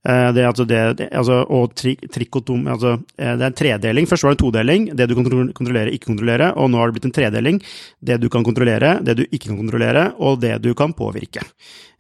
[0.02, 4.08] Uh, det, altså det, altså, og tri, trikotom altså, uh, Det er en tredeling.
[4.10, 4.88] Først var det en todeling.
[4.98, 6.52] Det du kan kontrollere, ikke kontrollere.
[6.58, 7.62] Og nå har det blitt en tredeling.
[8.02, 11.46] Det du kan kontrollere, det du ikke kan kontrollere, og det du kan påvirke.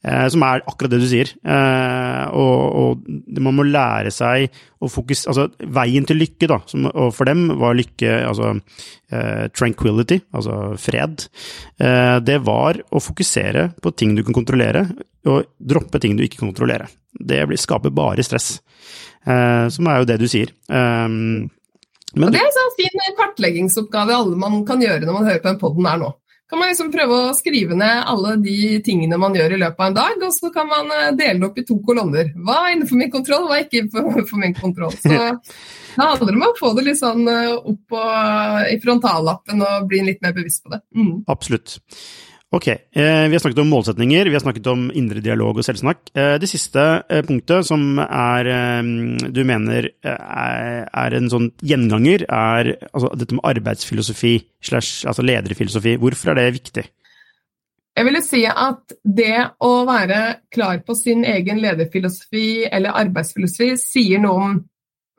[0.02, 1.30] Eh, som er akkurat det du sier.
[1.46, 3.04] Eh, og, og,
[3.38, 4.50] man må lære seg
[4.82, 8.50] å fokusere Altså, veien til lykke, da, som, og for dem var lykke altså
[9.14, 11.28] eh, tranquility, altså fred.
[11.78, 14.88] Eh, det var å fokusere på ting du kan kontrollere,
[15.28, 16.88] og droppe ting du ikke kan kontrollere.
[17.12, 18.56] Det blir, skaper bare stress,
[19.26, 20.54] eh, som er jo det du sier.
[20.68, 21.50] Um,
[22.12, 25.40] men, og det er en sånn fin kartleggingsoppgave alle man kan gjøre når man hører
[25.40, 26.10] på den poden her nå
[26.52, 29.86] kan man liksom prøve å skrive ned alle de tingene man gjør i løpet av
[29.88, 32.28] en dag, og så kan man eh, dele det opp i to kolonner.
[32.36, 34.92] Hva er innenfor min kontroll, hva er ikke innenfor min kontroll.
[35.00, 35.08] Så
[35.96, 38.02] det handler om å få det litt sånn eh, opp på,
[38.68, 40.82] i frontallappen og bli litt mer bevisst på det.
[40.92, 41.14] Mm.
[41.32, 41.78] Absolutt.
[42.52, 46.10] Ok, eh, vi har snakket om målsetninger, vi har snakket om indre dialog og selvsnakk.
[46.12, 48.50] Eh, det siste eh, punktet som er,
[49.32, 54.34] du mener er, er, en sånn gjenganger, er altså, dette med arbeidsfilosofi
[54.68, 55.96] slash altså lederfilosofi.
[56.02, 56.84] Hvorfor er det viktig?
[57.96, 60.20] Jeg ville si at det å være
[60.52, 64.60] klar på sin egen lederfilosofi eller arbeidsfilosofi sier noe om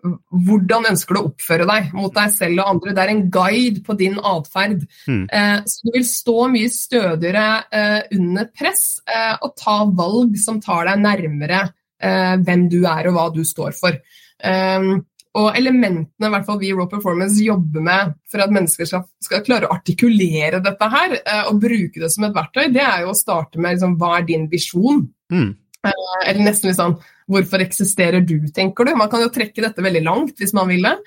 [0.03, 2.95] hvordan ønsker du å oppføre deg mot deg selv og andre.
[2.95, 4.83] Det er en guide på din atferd.
[5.07, 5.23] Mm.
[5.31, 10.59] Eh, så du vil stå mye stødigere eh, under press eh, og ta valg som
[10.63, 11.63] tar deg nærmere
[12.03, 13.97] eh, hvem du er og hva du står for.
[14.43, 14.97] Um,
[15.39, 19.41] og elementene hvert fall vi i Raw Performance jobber med for at mennesker skal, skal
[19.45, 23.13] klare å artikulere dette her eh, og bruke det som et verktøy, det er jo
[23.13, 25.07] å starte med liksom, hva er din visjon?
[25.33, 25.49] Mm.
[25.83, 26.95] Eh, eller nesten litt sånn
[27.31, 28.95] Hvorfor eksisterer du, tenker du?
[28.99, 30.97] Man kan jo trekke dette veldig langt hvis man vil det.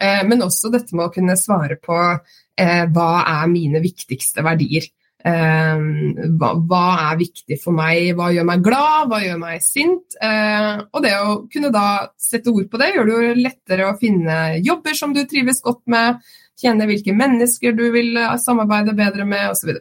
[0.00, 4.90] Eh, men også dette med å kunne svare på eh, hva er mine viktigste verdier.
[5.22, 10.16] Hva, er viktig for meg, hva gjør meg glad, hva gjør meg sint?
[10.18, 11.84] Og det å kunne da
[12.18, 15.84] sette ord på det, gjør det jo lettere å finne jobber som du trives godt
[15.94, 16.18] med,
[16.58, 19.78] kjenne hvilke mennesker du vil samarbeide bedre med, osv.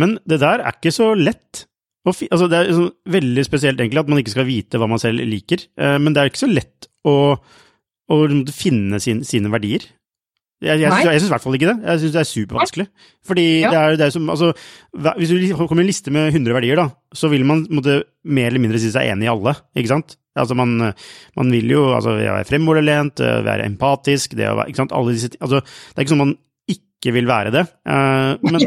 [0.00, 1.66] Men det der er ikke så lett.
[2.04, 5.24] Altså, det er sånn veldig spesielt egentlig at man ikke skal vite hva man selv
[5.24, 7.14] liker, eh, men det er ikke så lett å,
[8.12, 8.16] å
[8.52, 9.86] finne sin, sine verdier.
[10.64, 11.76] Jeg, jeg, jeg, jeg syns i hvert fall ikke det.
[11.82, 12.84] Jeg syns det er supervanskelig.
[13.28, 13.70] Fordi ja.
[13.72, 14.52] det er det som Altså,
[15.18, 16.86] hvis du kommer i en liste med 100 verdier, da,
[17.16, 20.16] så vil man måtte, mer eller mindre si seg enig i alle, ikke sant?
[20.38, 20.72] Altså, man,
[21.38, 25.30] man vil jo altså, være fremoverlent, være empatisk, det å være Ikke sant, alle disse
[25.38, 26.34] Altså, det er ikke sånn man
[27.04, 27.62] ikke vil være det.
[27.84, 28.56] Uh, men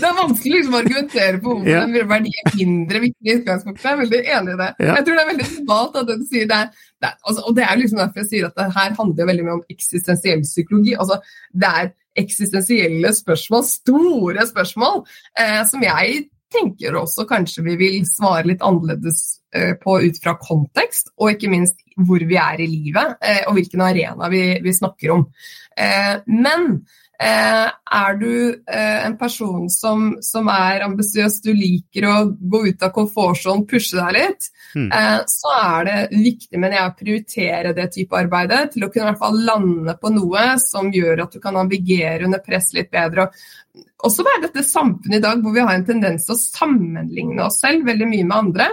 [0.00, 1.84] Det er vanskelig liksom, å argumentere på hvorfor ja.
[1.86, 3.84] den verdi er mindre viktig i utgangspunktet.
[3.86, 4.68] Jeg er veldig enig i det.
[4.82, 4.96] Ja.
[4.98, 6.60] Jeg tror det er veldig normalt at du sier det.
[7.04, 9.56] det altså, og det er liksom derfor jeg sier at det her handler veldig mye
[9.60, 10.96] om eksistensiell psykologi.
[10.98, 11.20] Altså,
[11.54, 15.04] det er eksistensielle spørsmål, store spørsmål,
[15.38, 19.39] eh, som jeg tenker også kanskje vi vil svare litt annerledes eh,
[19.82, 23.82] på ut fra kontekst, og ikke minst hvor vi er i livet, eh, og hvilken
[23.84, 25.28] arena vi, vi snakker om.
[25.76, 26.72] Eh, men
[27.20, 33.66] er du en person som, som er ambisiøs, du liker å gå ut av komfortsonen,
[33.68, 34.86] pushe deg litt, mm.
[35.28, 39.08] så er det viktig mener jeg, å prioritere det type arbeidet til å kunne i
[39.10, 43.28] hvert fall lande på noe som gjør at du kan navigere under press litt bedre.
[43.28, 47.44] og også være dette samfunnet i dag hvor vi har en tendens til å sammenligne
[47.46, 48.68] oss selv veldig mye med andre.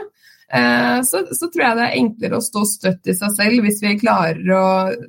[0.54, 3.82] Eh, så, så, tror jeg det er enklere å stå støtt i seg selv hvis
[3.84, 4.68] vi klarer å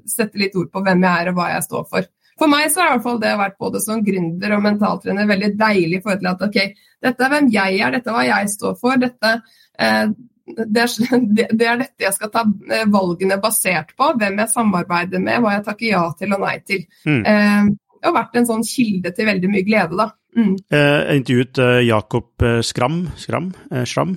[0.08, 2.08] sette litt ord på hvem jeg er og hva jeg står for.
[2.38, 5.52] For meg så har i hvert fall det vært både som gründer og mentaltrener veldig
[5.58, 6.58] deilig i forhold til at ok,
[7.06, 9.32] dette er hvem jeg er, dette er hva jeg står for, dette
[9.78, 10.04] eh,
[10.48, 10.92] det er,
[11.58, 14.14] det er, dette jeg skal ta eh, valgene basert på.
[14.18, 16.86] Hvem jeg samarbeider med, hva jeg takker ja til og nei til.
[17.04, 17.76] Mm.
[17.98, 20.08] Eh, det har vært en sånn kilde til veldig mye glede, da.
[20.38, 20.52] Mm.
[20.70, 24.16] Eh, jeg intervjuet uh, Jakob Skram, Skram, uh, Schram,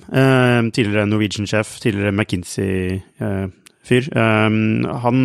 [0.70, 4.10] tidligere Norwegian-sjef, tidligere McKinsey-fyr.
[5.02, 5.18] han,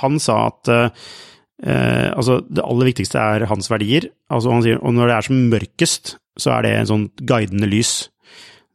[0.00, 4.08] han, sa at altså, det aller viktigste er hans verdier.
[4.32, 7.68] Altså, han sier, og når det er som mørkest, så er det en sånn guidende
[7.68, 8.08] lys.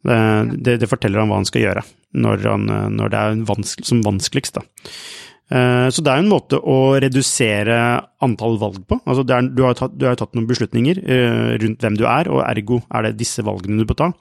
[0.06, 1.82] Det, det, forteller han hva han skal gjøre
[2.14, 4.60] når, han, når det er vanskelig, som vanskeligst.
[4.60, 4.92] Da.
[5.46, 7.78] Eh, så det er en måte å redusere
[8.26, 8.98] antall valg på.
[9.06, 12.82] Altså er, du, har har tatt, noen beslutninger eh, rundt hvem du er, og ergo
[12.90, 14.12] er det disse valgene du bør ta.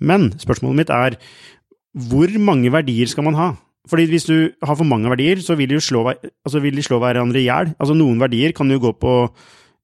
[0.00, 1.18] Men spørsmålet mitt er
[2.08, 3.50] hvor mange verdier skal man ha?
[3.90, 7.00] Fordi hvis du har for mange verdier, så vil de slå, altså vil de slå
[7.02, 7.72] hverandre i hjel.
[7.80, 9.14] Altså noen verdier kan jo gå på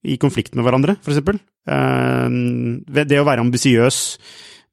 [0.06, 1.40] i konflikt med hverandre, f.eks.
[1.66, 2.36] Eh,
[2.94, 4.00] det å være ambisiøs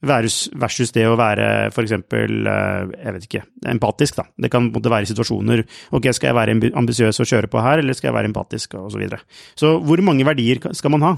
[0.03, 1.95] versus det å være f.eks.
[1.95, 3.43] Eh, jeg vet ikke,
[3.73, 4.19] empatisk.
[4.19, 4.27] da.
[4.45, 5.63] Det kan måtte være situasjoner
[5.95, 8.91] ok, skal jeg være ambisiøs og kjøre på her, eller skal jeg være empatisk, og
[8.93, 9.21] Så, videre.
[9.55, 11.13] så hvor mange verdier skal man ha?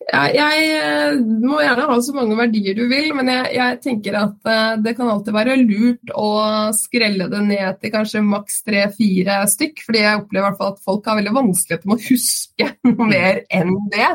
[0.00, 4.48] Jeg, eh, må gjerne ha så mange verdier du vil, men jeg, jeg, tenker at
[4.48, 6.30] eh, det kan alltid være lurt å
[6.74, 9.84] skrelle det ned til kanskje maks tre-fire stykk.
[9.86, 13.10] fordi jeg opplever i hvert fall at folk har veldig vanskeligheter med å huske noe
[13.12, 14.08] mer enn det.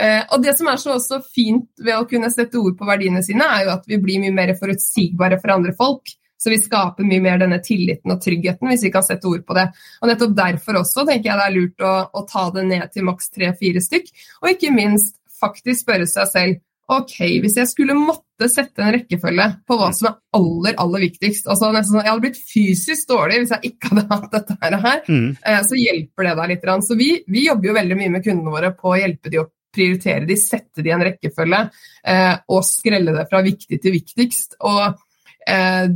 [0.00, 3.22] Eh, og det som er så også fint ved å kunne sette ord på verdiene
[3.26, 6.16] sine, er jo at vi blir mye mer forutsigbare for andre folk.
[6.40, 9.56] Så vi skaper mye mer denne tilliten og tryggheten hvis vi kan sette ord på
[9.58, 9.66] det.
[10.00, 13.06] Og nettopp derfor også tenker jeg det er lurt å, å ta det ned til
[13.10, 14.10] maks tre-fire stykk.
[14.40, 16.60] Og ikke minst faktisk spørre seg selv
[16.90, 21.46] ok, hvis jeg skulle måtte sette en rekkefølge på hva som er aller, aller viktigst
[21.50, 25.02] altså nesten sånn, Jeg hadde blitt fysisk dårlig hvis jeg ikke hadde hatt dette her,
[25.06, 25.28] mm.
[25.46, 26.66] Eh, så hjelper det deg litt.
[26.86, 29.46] Så vi, vi, jobber jo veldig mye med kundene våre på å hjelpe de å
[29.70, 31.60] prioritere de, sette de i en rekkefølge
[32.10, 34.58] eh, og skrelle det fra viktig til viktigst.
[34.66, 34.82] Og
[35.46, 35.86] eh,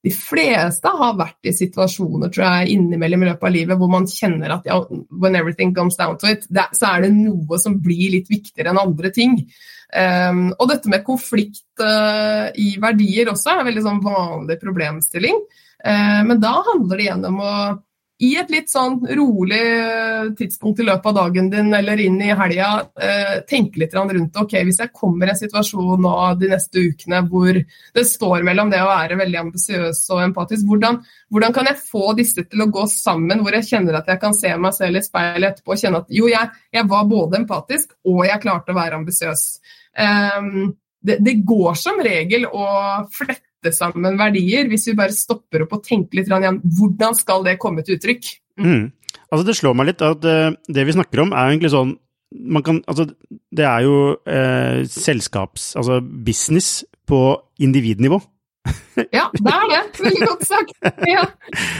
[0.00, 4.08] de fleste har vært i situasjoner tror jeg, innimellom i løpet av livet hvor man
[4.08, 4.78] kjenner at ja,
[5.10, 8.72] when everything comes down to it, det, så er det noe som blir litt viktigere
[8.72, 9.36] enn andre ting.
[9.90, 15.40] Um, og dette med konflikt uh, i verdier også er en veldig sånn vanlig problemstilling.
[15.84, 17.54] Uh, men da handler det igjen om å
[18.20, 22.34] i et litt sånn rolig eh, tidspunkt i løpet av dagen din eller inn i
[22.36, 22.68] helga,
[23.00, 27.22] eh, tenke litt rundt ok, hvis jeg kommer i en situasjon nå de neste ukene
[27.30, 31.00] hvor det står mellom det å være veldig ambisiøs og empatisk, hvordan,
[31.32, 34.36] hvordan, kan jeg få disse til å gå sammen, hvor jeg kjenner at jeg kan
[34.36, 37.96] se meg selv i speilet etterpå og kjenne at jo, jeg, jeg var både empatisk
[38.04, 39.46] og jeg klarte å være ambisiøs.
[39.96, 42.66] Um, det, det, går som regel å
[43.16, 47.44] flette sette sammen verdier, hvis vi bare stopper opp og tenker litt igjen hvordan skal
[47.44, 48.30] det komme til uttrykk?
[48.60, 48.70] Mm.
[48.70, 48.86] Mm.
[49.30, 51.98] Altså Det slår meg litt at uh, det vi snakker om, er egentlig sånn
[52.62, 53.08] kan, altså,
[53.50, 55.74] Det er jo uh, selskaps...
[55.76, 58.20] Altså business på individnivå.
[59.16, 59.80] ja, det er det.
[60.04, 60.72] Veldig godt sagt.
[61.08, 61.22] Ja,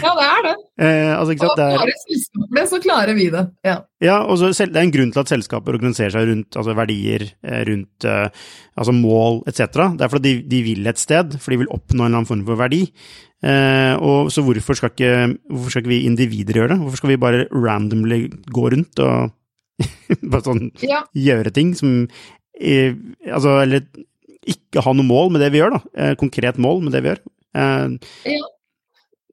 [0.00, 0.56] ja det er det.
[0.80, 3.42] Eh, altså, og klarer selskapet det, så klarer vi det.
[3.68, 6.72] Ja, ja og så, det er en grunn til at selskaper organiserer seg rundt altså,
[6.78, 8.46] verdier, eh, rundt eh,
[8.80, 9.66] altså, mål etc.
[9.98, 12.30] Det er fordi de, de, vil et sted, for de vil oppnå en eller annen
[12.30, 12.80] form for verdi.
[13.44, 16.80] Eh, og Så hvorfor skal, ikke, hvorfor skal ikke vi individer gjøre det?
[16.80, 19.36] Hvorfor skal vi bare randomly gå rundt og
[20.32, 21.04] bare sånn ja.
[21.16, 22.02] gjøre ting som
[22.60, 22.96] eh,
[23.28, 23.84] Altså, eller
[24.48, 25.80] ikke ha noe mål med det vi gjør, da.
[25.96, 27.22] Eh, konkret mål med det vi gjør.
[27.60, 27.98] Eh,
[28.32, 28.48] ja.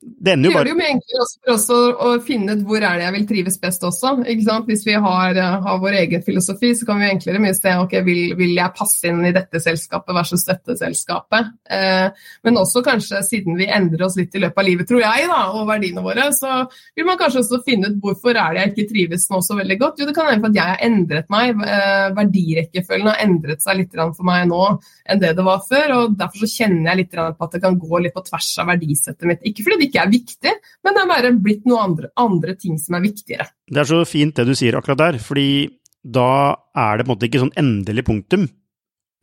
[0.07, 1.65] Det ender jo bare Det gjør det jo mye enklere også for oss
[2.07, 4.13] å, finne ut hvor er det jeg vil trives best også.
[4.67, 7.95] Hvis vi har, eh, har vår egen filosofi, så kan vi enklere mye se ok,
[8.07, 11.51] vil, vil jeg passe inn i dette selskapet versus dette selskapet.
[11.69, 12.07] Eh,
[12.47, 15.41] men også kanskje siden vi endrer oss litt i løpet av livet, tror jeg, da,
[15.57, 16.63] og verdiene våre, så
[16.95, 19.79] vil man kanskje også finne ut hvorfor er det jeg ikke trives nå så veldig
[19.83, 20.01] godt.
[20.01, 21.65] Jo, det kan hende at jeg har endret meg.
[21.67, 24.63] Eh, verdirekkefølgen har endret seg litt for meg nå
[25.07, 27.77] enn det det var før, og derfor så kjenner jeg litt på at det kan
[27.79, 29.45] gå litt på tvers av verdisettet mitt.
[29.47, 30.53] Ikke fordi det ikke er viktig,
[30.85, 33.49] men det er bare blitt noen andre, andre ting som er viktigere.
[33.67, 35.49] Det er så fint det du sier akkurat der, fordi
[36.07, 36.29] da
[36.77, 38.47] er det på en måte ikke sånn endelig punktum.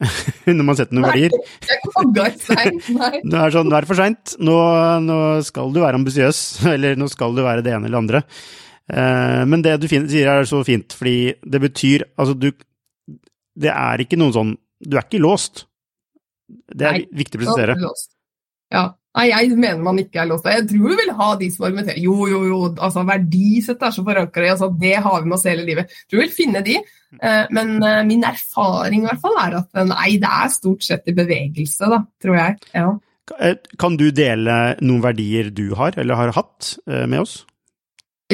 [0.51, 1.35] når man setter noen verdier.
[1.35, 4.35] Nei, det er sånn, nå er det for seint.
[4.43, 4.57] Nå,
[5.05, 6.43] nå, skal du være ambisiøs,
[6.75, 8.23] eller nå skal du være det ene eller det andre.
[8.91, 12.51] Eh, men det du sier er så fint, fordi det betyr Altså, du
[13.57, 14.51] Det er ikke noen sånn
[14.85, 15.63] Du er ikke låst.
[16.69, 17.79] Det er Nei, viktig å presisere.
[18.75, 18.83] Ja.
[19.15, 20.49] Nei, jeg mener man ikke er låst.
[20.51, 24.03] Jeg tror vi vil ha de som argumenterer jo, jo, jo, altså verdisett er så
[24.07, 25.93] forankra altså, det har vi med oss hele livet.
[25.93, 26.77] Jeg tror vi vil finne de,
[27.21, 31.07] eh, men eh, min erfaring i hvert fall er at nei, det er stort sett
[31.11, 32.59] i bevegelse, da, tror jeg.
[32.75, 32.89] Ja.
[33.39, 37.39] Eh, kan du dele noen verdier du har, eller har hatt, med oss?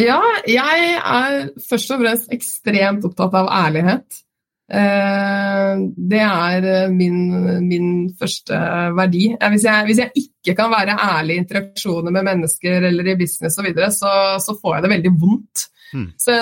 [0.00, 4.22] Ja, jeg er først og fremst ekstremt opptatt av ærlighet.
[4.70, 5.80] Eh,
[6.12, 7.18] det er eh, min,
[7.66, 8.58] min første
[8.94, 9.32] verdi.
[9.34, 13.58] Hvis jeg, hvis jeg, ikke kan være ærlig i interaksjoner med mennesker eller i business
[13.58, 15.66] osv., så, videre, så så får jeg det veldig vondt.
[15.90, 16.06] Mm.
[16.22, 16.34] Så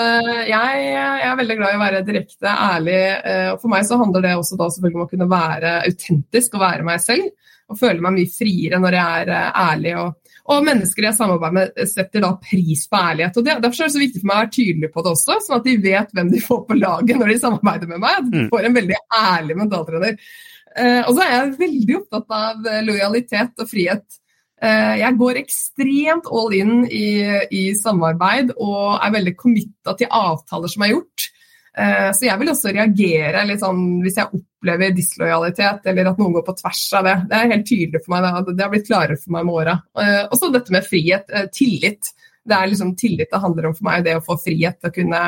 [0.45, 3.01] jeg, jeg, er veldig glad i å være direkte ærlig.
[3.17, 6.57] Eh, og For meg så handler det også da selvfølgelig om å kunne være autentisk
[6.57, 7.33] og være meg selv.
[7.69, 10.15] Og føle meg mye friere når jeg er ærlig og
[10.49, 13.37] og mennesker jeg samarbeider med, setter da pris på ærlighet.
[13.37, 15.39] og det, Derfor er det så viktig for meg å være tydelig på det også,
[15.45, 18.21] sånn at de vet hvem de får på laget når de samarbeider med meg.
[18.21, 18.47] At de mm.
[18.53, 20.31] får en veldig ærlig mentaltrener.
[20.69, 24.05] Uh, og så er jeg veldig opptatt av eh, lojalitet og frihet.
[24.59, 27.09] Uh, jeg går ekstremt all in i,
[27.55, 31.29] i samarbeid og er veldig committa til avtaler som er gjort.
[31.79, 36.33] Eh, så jeg vil også reagere litt sånn hvis jeg opplever dislojalitet eller at noen
[36.33, 37.15] går på tvers av det.
[37.29, 39.77] Det er helt tydelig for meg, det har blitt klarere for meg med åra.
[39.99, 42.11] Eh, og så dette med frihet, eh, tillit.
[42.45, 44.95] Det er liksom tillit det handler om for meg, det å få frihet til å
[44.95, 45.23] kunne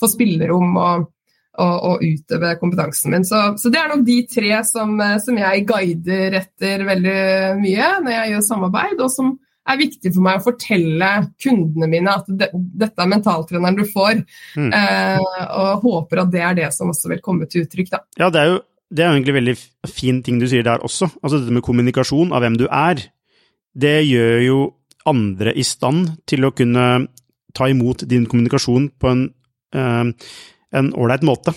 [0.00, 1.06] få spillerom og,
[1.62, 3.24] og, og utøve kompetansen min.
[3.24, 7.18] Så, så, det er nok de tre som, som jeg guider etter veldig
[7.62, 11.10] mye når jeg gjør samarbeid, og som er viktig for meg å fortelle
[11.40, 14.20] kundene mine at de, dette er mentaltreneren du får.
[14.60, 14.70] Mm.
[14.76, 17.92] Eh, og håper at det er det som også vil komme til uttrykk.
[17.94, 18.02] Da.
[18.20, 19.54] Ja, det er jo det er jo egentlig veldig
[19.90, 21.08] fin ting du sier der også.
[21.22, 23.00] Altså dette med kommunikasjon av hvem du er.
[23.74, 24.58] Det gjør jo
[25.08, 27.06] andre i stand til å kunne
[27.54, 29.24] ta imot din kommunikasjon på en
[29.74, 31.54] eh, ålreit måte.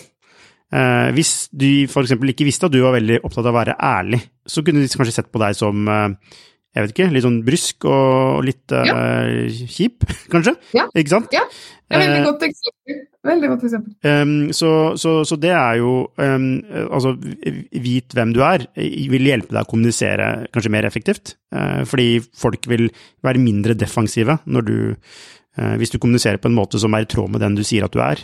[0.67, 2.17] Eh, hvis du f.eks.
[2.17, 5.15] ikke visste at du var veldig opptatt av å være ærlig, så kunne de kanskje
[5.19, 6.38] sett på deg som eh,
[6.78, 8.95] jeg vet ikke, litt sånn brysk og litt ja.
[8.95, 10.55] uh, kjip, kanskje?
[10.78, 10.88] Ja.
[10.93, 11.34] Ikke sant?
[11.36, 11.43] Ja,
[11.88, 12.99] det er veldig godt eksempel.
[13.28, 13.93] Veldig godt eksempel.
[14.07, 16.45] Um, så, så, så, det er jo um,
[16.86, 21.36] Altså, vit hvem du er, vil hjelpe deg å kommunisere kanskje mer effektivt.
[21.55, 22.88] Uh, fordi folk vil
[23.25, 24.78] være mindre defensive når du
[25.57, 27.95] Hvis du kommuniserer på en måte som er i tråd med den du sier at
[27.95, 28.21] du er.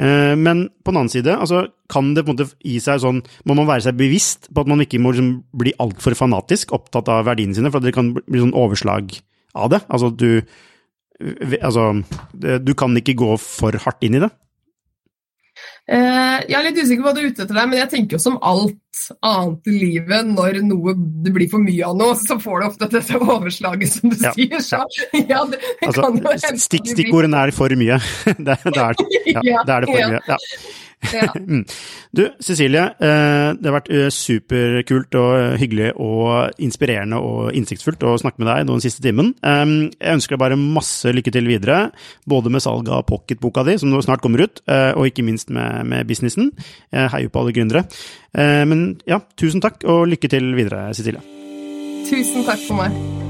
[0.00, 3.18] Eh, men på den annen side, altså, kan det på en måte gi seg sånn
[3.48, 7.10] Må man være seg bevisst på at man ikke må liksom bli altfor fanatisk opptatt
[7.12, 9.12] av verdiene sine, for det kan bli sånn overslag
[9.58, 9.84] av det?
[9.88, 10.42] Altså, du
[11.60, 11.82] Altså,
[12.64, 14.30] du kan ikke gå for hardt inn i det?
[15.88, 18.16] Eh, jeg er litt usikker på hva du er ute etter der, men jeg tenker
[18.16, 22.36] jo som alt annet i livet, når noe, det blir for mye av noe, så
[22.42, 24.60] får du ofte dette overslaget, som du ja, sier.
[24.64, 24.82] Så,
[25.16, 25.42] ja.
[25.50, 27.98] det, det altså, stikk, stikkordene er for mye.
[28.26, 29.02] det, det, er,
[29.50, 30.22] ja, det er det for mye.
[30.28, 30.38] Ja.
[31.12, 31.32] Ja.
[31.50, 31.64] Mm.
[32.12, 32.82] Du, Cecilie.
[33.00, 38.42] Eh, det har vært eh, superkult og eh, hyggelig og inspirerende og innsiktsfullt å snakke
[38.42, 39.32] med deg den siste timen.
[39.40, 41.80] Jeg ønsker deg bare masse lykke til videre,
[42.30, 46.06] både med salget av pocketboka di, som snart kommer ut, og ikke minst med, med
[46.10, 46.52] businessen.
[46.92, 47.86] Jeg heier på alle gründere.
[48.36, 51.24] Men ja, tusen takk, og lykke til videre, Cecilie.
[52.10, 53.29] Tusen takk for meg.